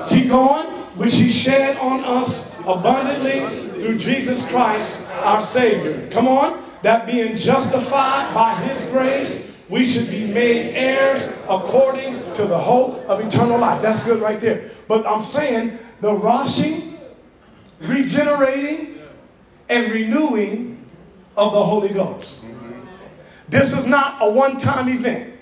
Keep 0.08 0.28
going. 0.28 0.66
Which 0.94 1.14
he 1.14 1.28
shed 1.30 1.76
on 1.78 2.04
us 2.04 2.56
abundantly 2.60 3.70
through 3.80 3.98
Jesus 3.98 4.48
Christ, 4.48 5.10
our 5.10 5.40
Savior. 5.40 6.08
Come 6.12 6.28
on. 6.28 6.62
That 6.84 7.06
being 7.06 7.34
justified 7.34 8.34
by 8.34 8.54
his 8.56 8.78
grace, 8.90 9.64
we 9.70 9.86
should 9.86 10.10
be 10.10 10.26
made 10.26 10.74
heirs 10.74 11.32
according 11.48 12.18
to 12.34 12.46
the 12.46 12.58
hope 12.58 13.06
of 13.08 13.20
eternal 13.20 13.58
life. 13.58 13.80
That's 13.80 14.04
good 14.04 14.20
right 14.20 14.38
there. 14.38 14.70
But 14.86 15.06
I'm 15.06 15.24
saying 15.24 15.78
the 16.02 16.12
washing, 16.12 16.98
regenerating, 17.80 18.98
and 19.70 19.90
renewing 19.90 20.84
of 21.38 21.54
the 21.54 21.64
Holy 21.64 21.88
Ghost. 21.88 22.44
This 23.48 23.72
is 23.72 23.86
not 23.86 24.18
a 24.20 24.30
one 24.30 24.58
time 24.58 24.90
event. 24.90 25.32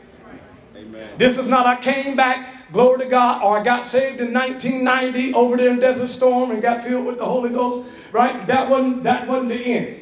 This 1.18 1.38
is 1.38 1.48
not, 1.48 1.66
I 1.66 1.74
came 1.74 2.14
back, 2.14 2.72
glory 2.72 3.00
to 3.00 3.06
God, 3.06 3.42
or 3.42 3.58
I 3.58 3.64
got 3.64 3.84
saved 3.84 4.20
in 4.20 4.32
1990 4.32 5.34
over 5.34 5.56
there 5.56 5.70
in 5.70 5.80
Desert 5.80 6.08
Storm 6.08 6.52
and 6.52 6.62
got 6.62 6.84
filled 6.84 7.04
with 7.04 7.18
the 7.18 7.26
Holy 7.26 7.50
Ghost, 7.50 7.90
right? 8.12 8.46
That 8.46 8.70
wasn't, 8.70 9.02
that 9.02 9.26
wasn't 9.26 9.48
the 9.48 9.60
end. 9.60 10.01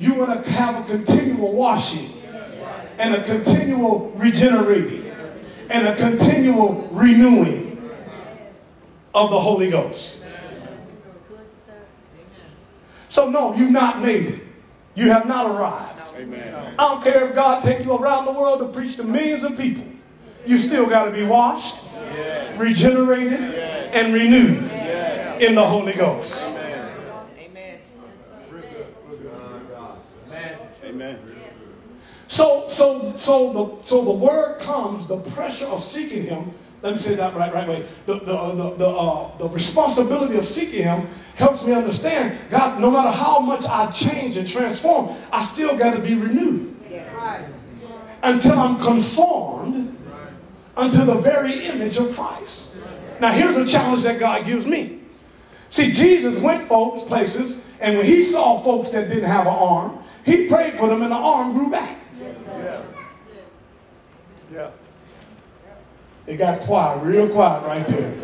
You 0.00 0.14
want 0.14 0.42
to 0.44 0.50
have 0.50 0.82
a 0.82 0.88
continual 0.88 1.52
washing 1.52 2.10
and 2.98 3.14
a 3.14 3.22
continual 3.22 4.10
regenerating 4.16 5.12
and 5.68 5.86
a 5.86 5.94
continual 5.94 6.88
renewing 6.90 7.90
of 9.14 9.30
the 9.30 9.38
Holy 9.38 9.70
Ghost. 9.70 10.24
So 13.10 13.28
no, 13.28 13.54
you've 13.54 13.72
not 13.72 14.00
made 14.00 14.26
it. 14.26 14.40
You 14.94 15.10
have 15.10 15.26
not 15.26 15.50
arrived. 15.50 16.00
I 16.16 16.76
don't 16.76 17.04
care 17.04 17.28
if 17.28 17.34
God 17.34 17.62
take 17.62 17.84
you 17.84 17.94
around 17.94 18.24
the 18.24 18.32
world 18.32 18.60
to 18.60 18.68
preach 18.68 18.96
to 18.96 19.04
millions 19.04 19.44
of 19.44 19.56
people. 19.58 19.84
You 20.46 20.56
still 20.56 20.86
got 20.88 21.04
to 21.04 21.10
be 21.10 21.24
washed, 21.24 21.82
regenerated, 22.56 23.40
and 23.92 24.14
renewed 24.14 24.70
in 25.42 25.54
the 25.54 25.66
Holy 25.66 25.92
Ghost. 25.92 26.46
Amen. 30.90 31.18
So, 32.30 32.68
so, 32.68 33.12
so 33.16 33.52
the 33.52 33.84
so 33.84 34.04
the 34.04 34.12
word 34.12 34.60
comes, 34.60 35.08
the 35.08 35.16
pressure 35.16 35.66
of 35.66 35.82
seeking 35.82 36.22
Him. 36.22 36.52
Let 36.80 36.92
me 36.92 36.96
say 36.96 37.16
that 37.16 37.34
right, 37.34 37.52
right 37.52 37.68
way. 37.68 37.88
The 38.06 38.20
the 38.20 38.54
the 38.54 38.74
the, 38.76 38.88
uh, 38.88 39.36
the 39.36 39.48
responsibility 39.48 40.38
of 40.38 40.44
seeking 40.44 40.84
Him 40.84 41.08
helps 41.34 41.66
me 41.66 41.72
understand 41.72 42.38
God. 42.48 42.80
No 42.80 42.88
matter 42.88 43.10
how 43.10 43.40
much 43.40 43.64
I 43.64 43.90
change 43.90 44.36
and 44.36 44.48
transform, 44.48 45.16
I 45.32 45.42
still 45.42 45.76
got 45.76 45.94
to 45.94 45.98
be 45.98 46.14
renewed 46.14 46.76
until 48.22 48.56
I'm 48.56 48.78
conformed 48.78 49.96
unto 50.76 51.04
the 51.04 51.14
very 51.14 51.64
image 51.64 51.96
of 51.96 52.14
Christ. 52.14 52.76
Now, 53.18 53.32
here's 53.32 53.56
a 53.56 53.66
challenge 53.66 54.04
that 54.04 54.20
God 54.20 54.46
gives 54.46 54.66
me. 54.66 55.00
See, 55.68 55.90
Jesus 55.90 56.40
went 56.40 56.68
folks 56.68 57.02
places, 57.02 57.66
and 57.80 57.98
when 57.98 58.06
he 58.06 58.22
saw 58.22 58.60
folks 58.60 58.90
that 58.90 59.08
didn't 59.08 59.28
have 59.28 59.48
an 59.48 59.52
arm, 59.52 59.98
he 60.24 60.46
prayed 60.46 60.78
for 60.78 60.86
them, 60.86 61.02
and 61.02 61.10
the 61.10 61.16
arm 61.16 61.54
grew 61.54 61.72
back. 61.72 61.99
Yeah. 64.52 64.70
It 66.26 66.36
got 66.36 66.60
quiet, 66.60 67.02
real 67.02 67.28
quiet 67.28 67.64
right 67.64 67.86
there. 67.86 68.14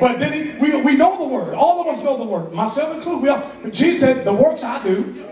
But 0.00 0.20
then 0.20 0.32
he, 0.32 0.58
we, 0.60 0.80
we 0.82 0.96
know 0.96 1.16
the 1.18 1.24
word. 1.24 1.54
All 1.54 1.80
of 1.80 1.86
us 1.88 2.02
know 2.02 2.16
the 2.16 2.24
word. 2.24 2.52
Myself 2.52 2.94
included. 2.96 3.22
We 3.22 3.28
all, 3.28 3.70
Jesus 3.70 4.00
said, 4.00 4.24
the 4.24 4.32
works 4.32 4.62
I 4.62 4.82
do, 4.82 5.24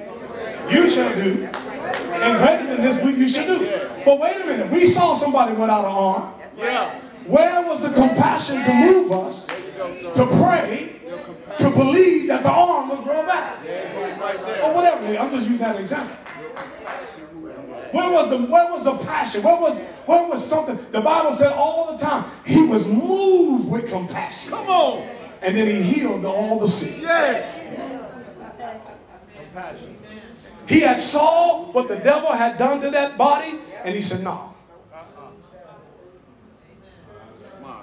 you 0.70 0.90
shall 0.90 1.14
do. 1.14 1.44
And 1.44 2.38
greater 2.38 2.66
than 2.66 2.82
this, 2.82 3.02
we, 3.02 3.14
you 3.14 3.28
shall 3.28 3.46
do. 3.46 3.58
But 4.04 4.18
wait 4.18 4.40
a 4.40 4.46
minute. 4.46 4.70
We 4.70 4.86
saw 4.86 5.16
somebody 5.16 5.52
without 5.52 5.84
an 5.84 5.92
arm. 5.92 6.34
Yeah. 6.56 7.00
Where 7.26 7.62
was 7.62 7.82
the 7.82 7.90
compassion 7.90 8.64
to 8.64 8.74
move 8.74 9.12
us 9.12 9.46
to 9.46 10.26
pray, 10.42 11.00
to 11.58 11.70
believe 11.70 12.28
that 12.28 12.42
the 12.42 12.50
arm 12.50 12.88
would 12.88 13.02
grow 13.02 13.26
back? 13.26 13.58
Or 14.62 14.74
whatever. 14.74 15.06
I'm 15.16 15.30
just 15.30 15.46
using 15.46 15.58
that 15.58 15.78
example. 15.78 16.16
Where 17.92 18.10
was 18.10 18.30
the 18.30 18.38
where 18.38 18.72
was 18.72 18.84
the 18.84 18.96
passion? 18.98 19.42
Where 19.42 19.60
was 19.60 19.78
where 20.06 20.28
was 20.28 20.44
something? 20.44 20.78
The 20.92 21.00
Bible 21.00 21.34
said 21.34 21.52
all 21.52 21.96
the 21.96 22.04
time 22.04 22.30
he 22.44 22.62
was 22.62 22.86
moved 22.86 23.70
with 23.70 23.88
compassion. 23.88 24.50
Come 24.50 24.68
on. 24.68 25.08
And 25.42 25.56
then 25.56 25.66
he 25.68 25.82
healed 25.82 26.24
all 26.24 26.58
the 26.58 26.68
sick. 26.68 26.96
Yes. 27.00 27.60
Compassion. 29.36 29.96
He 30.66 30.80
had 30.80 30.98
saw 30.98 31.70
what 31.70 31.88
the 31.88 31.96
devil 31.96 32.32
had 32.32 32.58
done 32.58 32.80
to 32.80 32.90
that 32.90 33.16
body, 33.16 33.54
and 33.84 33.94
he 33.94 34.00
said, 34.00 34.22
No. 34.22 34.54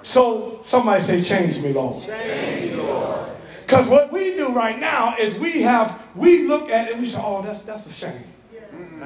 So 0.02 0.60
somebody 0.64 1.02
say, 1.02 1.22
Change 1.22 1.58
me, 1.60 1.72
Lord. 1.72 2.04
Change 2.04 2.72
me, 2.72 2.76
Lord. 2.76 3.30
Because 3.66 3.88
what 3.88 4.12
we 4.12 4.34
do 4.34 4.52
right 4.52 4.78
now 4.78 5.16
is 5.16 5.38
we 5.38 5.62
have, 5.62 6.02
we 6.14 6.46
look 6.46 6.68
at 6.68 6.88
it 6.88 6.92
and 6.92 7.00
we 7.00 7.06
say, 7.06 7.20
Oh, 7.22 7.40
that's 7.42 7.62
that's 7.62 7.86
a 7.86 7.92
shame. 7.92 8.20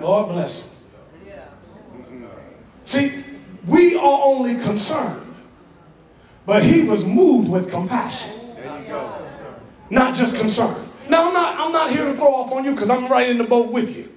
Lord 0.01 0.29
bless 0.29 0.67
him. 0.67 0.78
See, 2.89 3.23
we 3.67 3.97
are 3.97 4.21
only 4.25 4.55
concerned, 4.55 5.35
but 6.47 6.63
he 6.63 6.85
was 6.85 7.05
moved 7.05 7.47
with 7.51 7.71
compassion. 7.71 8.33
Not 9.91 10.15
just 10.15 10.35
concern. 10.35 10.89
Now 11.07 11.27
I'm 11.29 11.35
not 11.35 11.61
I'm 11.61 11.71
not 11.71 11.91
here 11.91 12.07
to 12.07 12.17
throw 12.17 12.35
off 12.35 12.51
on 12.51 12.65
you 12.65 12.73
because 12.73 12.89
I'm 12.89 13.07
right 13.09 13.29
in 13.29 13.37
the 13.37 13.45
boat 13.45 13.71
with 13.71 13.95
you. 13.95 14.11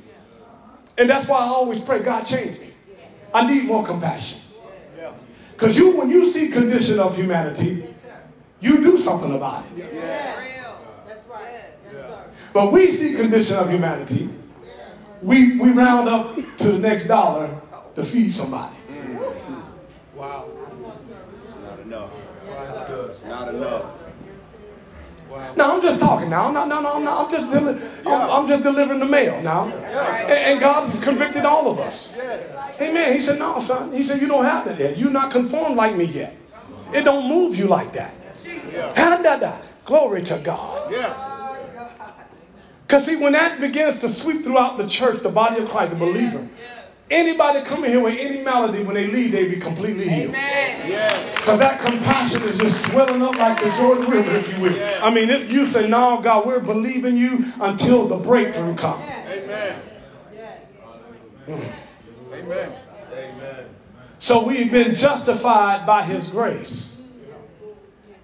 And 0.97 1.09
that's 1.09 1.28
why 1.28 1.39
I 1.39 1.47
always 1.47 1.82
pray, 1.82 1.99
God 1.99 2.24
change 2.24 2.61
me. 2.61 2.74
I 3.34 3.45
need 3.45 3.65
more 3.65 3.86
compassion. 3.86 4.39
Because 5.51 5.76
you 5.76 5.97
when 5.97 6.09
you 6.09 6.32
see 6.32 6.47
condition 6.47 6.97
of 6.97 7.17
humanity, 7.17 7.84
you 8.61 8.78
do 8.78 8.97
something 8.97 9.36
about 9.36 9.65
it. 9.76 9.93
That's 11.05 11.26
right. 11.28 12.26
But 12.53 12.72
we 12.72 12.89
see 12.91 13.15
condition 13.15 13.57
of 13.57 13.69
humanity, 13.69 14.30
we 15.22 15.57
we 15.59 15.72
round 15.72 16.07
up 16.07 16.38
to 16.59 16.72
the 16.72 16.80
next 16.80 17.07
dollar 17.07 17.61
to 17.95 18.03
feed 18.03 18.33
somebody. 18.33 18.75
Wow. 20.15 20.49
Not 21.63 21.79
enough. 21.79 22.11
Not 23.25 23.55
enough. 23.55 23.85
No, 25.55 25.75
I'm 25.75 25.81
just 25.81 25.99
talking 25.99 26.29
now. 26.29 26.51
No, 26.51 26.65
no, 26.65 26.81
no, 26.81 26.99
no. 26.99 27.19
I'm 27.19 27.31
just, 27.31 27.53
deli- 27.53 27.81
I'm, 28.05 28.31
I'm 28.31 28.47
just 28.47 28.63
delivering 28.63 28.99
the 28.99 29.05
mail 29.05 29.41
now. 29.41 29.65
And, 29.65 30.31
and 30.31 30.59
God 30.59 31.01
convicted 31.01 31.45
all 31.45 31.71
of 31.71 31.79
us. 31.79 32.13
Amen. 32.81 33.13
He 33.13 33.19
said, 33.19 33.39
no, 33.39 33.59
son. 33.59 33.93
He 33.93 34.03
said, 34.03 34.21
you 34.21 34.27
don't 34.27 34.43
have 34.43 34.65
that 34.65 34.77
yet. 34.77 34.97
You're 34.97 35.09
not 35.09 35.31
conformed 35.31 35.77
like 35.77 35.95
me 35.95 36.03
yet. 36.05 36.35
It 36.93 37.03
don't 37.03 37.29
move 37.29 37.55
you 37.55 37.67
like 37.67 37.93
that. 37.93 38.13
Ha-da-da. 38.97 39.57
Glory 39.85 40.21
to 40.23 40.37
God. 40.39 40.91
Yeah. 40.91 41.29
Because 42.85 43.05
see, 43.05 43.15
when 43.15 43.31
that 43.31 43.61
begins 43.61 43.99
to 43.99 44.09
sweep 44.09 44.43
throughout 44.43 44.77
the 44.77 44.85
church, 44.85 45.23
the 45.23 45.29
body 45.29 45.61
of 45.61 45.69
Christ, 45.69 45.91
the 45.91 45.97
believer, 45.97 46.45
anybody 47.12 47.64
coming 47.64 47.91
here 47.91 47.99
with 47.99 48.18
any 48.18 48.41
malady, 48.41 48.84
when 48.84 48.95
they 48.95 49.07
leave, 49.07 49.32
they 49.32 49.47
be 49.47 49.57
completely 49.57 50.07
healed. 50.07 50.30
Amen. 50.30 51.36
Because 51.36 51.59
that 51.59 51.80
compassion 51.82 52.41
is 52.43 52.57
just 52.57 52.86
swelling 52.89 53.22
up 53.22 53.36
like 53.36 53.62
the 53.62 53.70
Jordan 53.72 54.09
River, 54.09 54.32
if 54.32 54.55
you 54.55 54.64
will. 54.64 55.03
I 55.03 55.14
mean, 55.14 55.30
if 55.30 55.51
you 55.51 55.66
say, 55.66 55.88
no, 55.88 56.22
God, 56.22 56.45
we're 56.45 56.59
believing 56.59 57.18
you 57.18 57.45
until 57.59 58.07
the 58.07 58.18
breakthrough 58.18 58.76
comes. 58.76 59.03
Amen. 59.03 59.82
Amen. 61.47 62.72
Amen. 63.14 63.66
So 64.20 64.45
we've 64.45 64.72
been 64.72 64.93
justified 64.93 65.86
by 65.86 66.03
his 66.03 66.30
grace. 66.30 67.01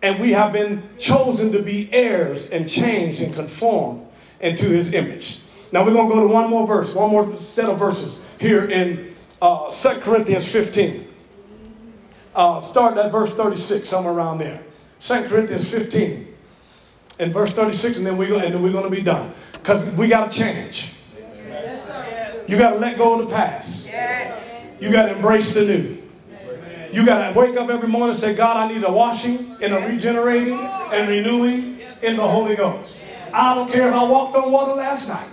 And 0.04 0.20
we 0.22 0.34
have 0.34 0.54
been 0.54 0.90
chosen 1.00 1.52
to 1.54 1.62
be 1.62 1.92
heirs 1.92 2.50
and 2.50 2.70
changed 2.70 3.20
and 3.20 3.34
conformed 3.34 4.06
into 4.40 4.68
his 4.68 4.94
image. 4.94 5.40
Now 5.72 5.84
we're 5.84 5.94
going 5.94 6.08
to 6.08 6.14
go 6.14 6.28
to 6.28 6.32
one 6.32 6.52
more 6.52 6.68
verse, 6.68 6.94
one 6.94 7.10
more 7.10 7.36
set 7.36 7.68
of 7.68 7.80
verses 7.80 8.24
here 8.40 8.66
in 8.66 9.16
uh, 9.42 9.72
2 9.72 9.90
Corinthians 10.02 10.48
15. 10.48 11.08
Uh, 12.36 12.62
start 12.62 12.98
at 12.98 13.12
verse 13.12 13.34
36, 13.34 13.88
somewhere 13.88 14.14
around 14.14 14.38
there. 14.38 14.64
2 15.02 15.24
Corinthians 15.28 15.68
15 15.70 16.36
and 17.20 17.34
verse 17.34 17.52
36, 17.52 17.98
and 17.98 18.06
then, 18.06 18.18
we, 18.18 18.34
and 18.34 18.54
then 18.54 18.62
we're 18.62 18.72
going 18.72 18.84
to 18.84 18.96
be 18.96 19.02
done. 19.02 19.34
Because 19.54 19.86
we 19.94 20.08
got 20.08 20.30
to 20.30 20.38
change. 20.38 20.94
You 22.48 22.58
got 22.58 22.72
to 22.72 22.78
let 22.78 22.98
go 22.98 23.20
of 23.20 23.28
the 23.28 23.36
past. 23.36 23.88
You 24.80 24.92
got 24.92 25.08
to 25.08 25.16
embrace 25.16 25.54
the 25.54 25.66
new. 25.66 25.98
You 26.92 27.06
got 27.06 27.34
to 27.34 27.38
wake 27.38 27.58
up 27.58 27.70
every 27.70 27.88
morning 27.88 28.12
and 28.12 28.18
say, 28.18 28.34
God, 28.34 28.58
I 28.58 28.74
need 28.74 28.84
a 28.84 28.92
washing 28.92 29.58
and 29.62 29.74
a 29.74 29.88
regenerating 29.88 30.54
and 30.58 31.10
renewing 31.10 31.80
in 32.02 32.16
the 32.16 32.28
Holy 32.28 32.56
Ghost. 32.56 33.02
I 33.34 33.54
don't 33.56 33.72
care 33.72 33.90
if 33.90 33.94
I 33.94 34.04
walked 34.04 34.36
on 34.36 34.52
water 34.52 34.74
last 34.74 35.10
night. 35.10 35.28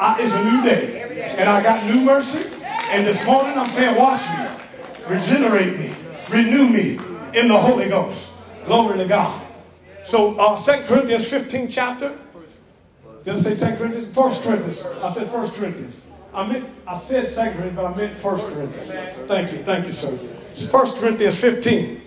I, 0.00 0.18
it's 0.18 0.32
a 0.32 0.44
new 0.44 0.62
day. 0.62 1.34
And 1.36 1.46
I 1.48 1.62
got 1.62 1.84
new 1.84 2.00
mercy. 2.00 2.48
And 2.64 3.06
this 3.06 3.24
morning 3.26 3.56
I'm 3.56 3.68
saying, 3.70 3.96
wash 3.96 4.22
me, 4.26 5.06
regenerate 5.06 5.78
me, 5.78 5.94
renew 6.30 6.68
me 6.68 6.98
in 7.38 7.48
the 7.48 7.58
Holy 7.58 7.88
Ghost. 7.88 8.32
Glory 8.64 8.98
to 8.98 9.06
God. 9.06 9.46
So, 10.04 10.38
uh, 10.40 10.56
2 10.56 10.84
Corinthians 10.86 11.28
15 11.28 11.68
chapter. 11.68 12.18
Did 13.24 13.36
I 13.36 13.40
say 13.40 13.70
2 13.70 13.76
Corinthians? 13.76 14.16
1 14.16 14.42
Corinthians. 14.42 14.86
I 15.02 15.12
said 15.12 15.30
1 15.30 15.50
Corinthians. 15.50 16.06
I 16.32 16.46
meant 16.46 16.68
I 16.86 16.94
said 16.94 17.26
2 17.26 17.34
Corinthians, 17.34 17.76
but 17.76 17.84
I 17.84 17.94
meant 17.94 18.24
1 18.24 18.40
Corinthians. 18.40 19.28
Thank 19.28 19.52
you, 19.52 19.58
thank 19.58 19.84
you, 19.84 19.92
sir. 19.92 20.18
It's 20.52 20.72
1 20.72 20.92
Corinthians 20.92 21.36
15. 21.38 22.00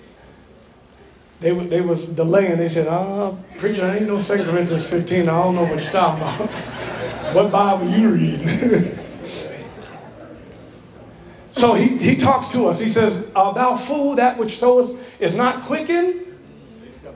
They, 1.39 1.52
they 1.68 1.82
was 1.82 2.06
delaying. 2.06 2.58
They 2.58 2.70
said, 2.70 2.88
uh, 2.88 3.34
preacher, 3.60 3.86
I 3.86 3.98
ain't 3.98 4.08
no 4.08 4.20
2 4.20 4.44
Corinthians 4.46 4.88
15. 4.88 5.22
I 5.22 5.44
don't 5.44 5.56
know 5.56 5.64
what 5.64 5.80
you're 5.80 5.91
talking 5.91 6.24
about. 6.24 6.50
what 7.34 7.52
Bible 7.52 7.90
you 7.90 8.10
reading? 8.10 8.98
so 11.52 11.74
he, 11.74 11.98
he 11.98 12.16
talks 12.16 12.50
to 12.50 12.68
us. 12.68 12.80
He 12.80 12.90
says, 12.90 13.28
uh, 13.36 13.52
thou 13.54 13.76
fool, 13.76 14.16
that 14.16 14.38
which 14.38 14.58
sowest 14.58 14.98
is 15.20 15.36
not 15.36 15.64
quickened, 15.66 16.26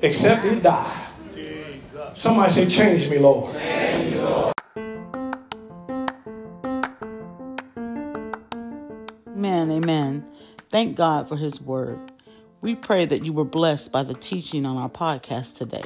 except 0.01 0.45
it 0.45 0.63
die. 0.63 1.03
Somebody 2.13 2.51
say, 2.51 2.67
change 2.67 3.09
me, 3.09 3.19
Lord. 3.19 3.55
Amen, 9.27 9.71
amen. 9.71 10.25
Thank 10.71 10.97
God 10.97 11.29
for 11.29 11.37
His 11.37 11.61
Word. 11.61 12.11
We 12.61 12.73
pray 12.73 13.05
that 13.05 13.23
you 13.23 13.33
were 13.33 13.45
blessed 13.45 13.91
by 13.91 14.03
the 14.03 14.15
teaching 14.15 14.65
on 14.65 14.77
our 14.77 14.89
podcast 14.89 15.55
today. 15.55 15.83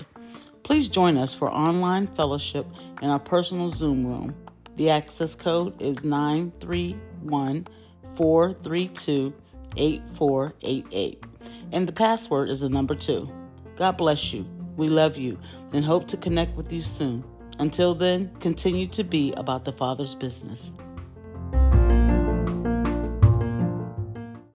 Please 0.63 0.87
join 0.87 1.17
us 1.17 1.35
for 1.35 1.51
online 1.51 2.07
fellowship 2.15 2.65
in 3.01 3.09
our 3.09 3.19
personal 3.19 3.71
Zoom 3.71 4.05
room. 4.05 4.35
The 4.77 4.89
access 4.89 5.35
code 5.35 5.81
is 5.81 6.03
931 6.03 7.67
432 8.15 9.33
8488, 9.77 11.23
and 11.71 11.87
the 11.87 11.91
password 11.91 12.49
is 12.49 12.59
the 12.59 12.69
number 12.69 12.95
two. 12.95 13.29
God 13.77 13.97
bless 13.97 14.33
you. 14.33 14.45
We 14.77 14.87
love 14.87 15.17
you 15.17 15.37
and 15.73 15.83
hope 15.83 16.07
to 16.09 16.17
connect 16.17 16.55
with 16.55 16.71
you 16.71 16.83
soon. 16.83 17.23
Until 17.59 17.95
then, 17.95 18.31
continue 18.39 18.87
to 18.89 19.03
be 19.03 19.33
about 19.37 19.65
the 19.65 19.71
Father's 19.73 20.15
business. 20.15 20.59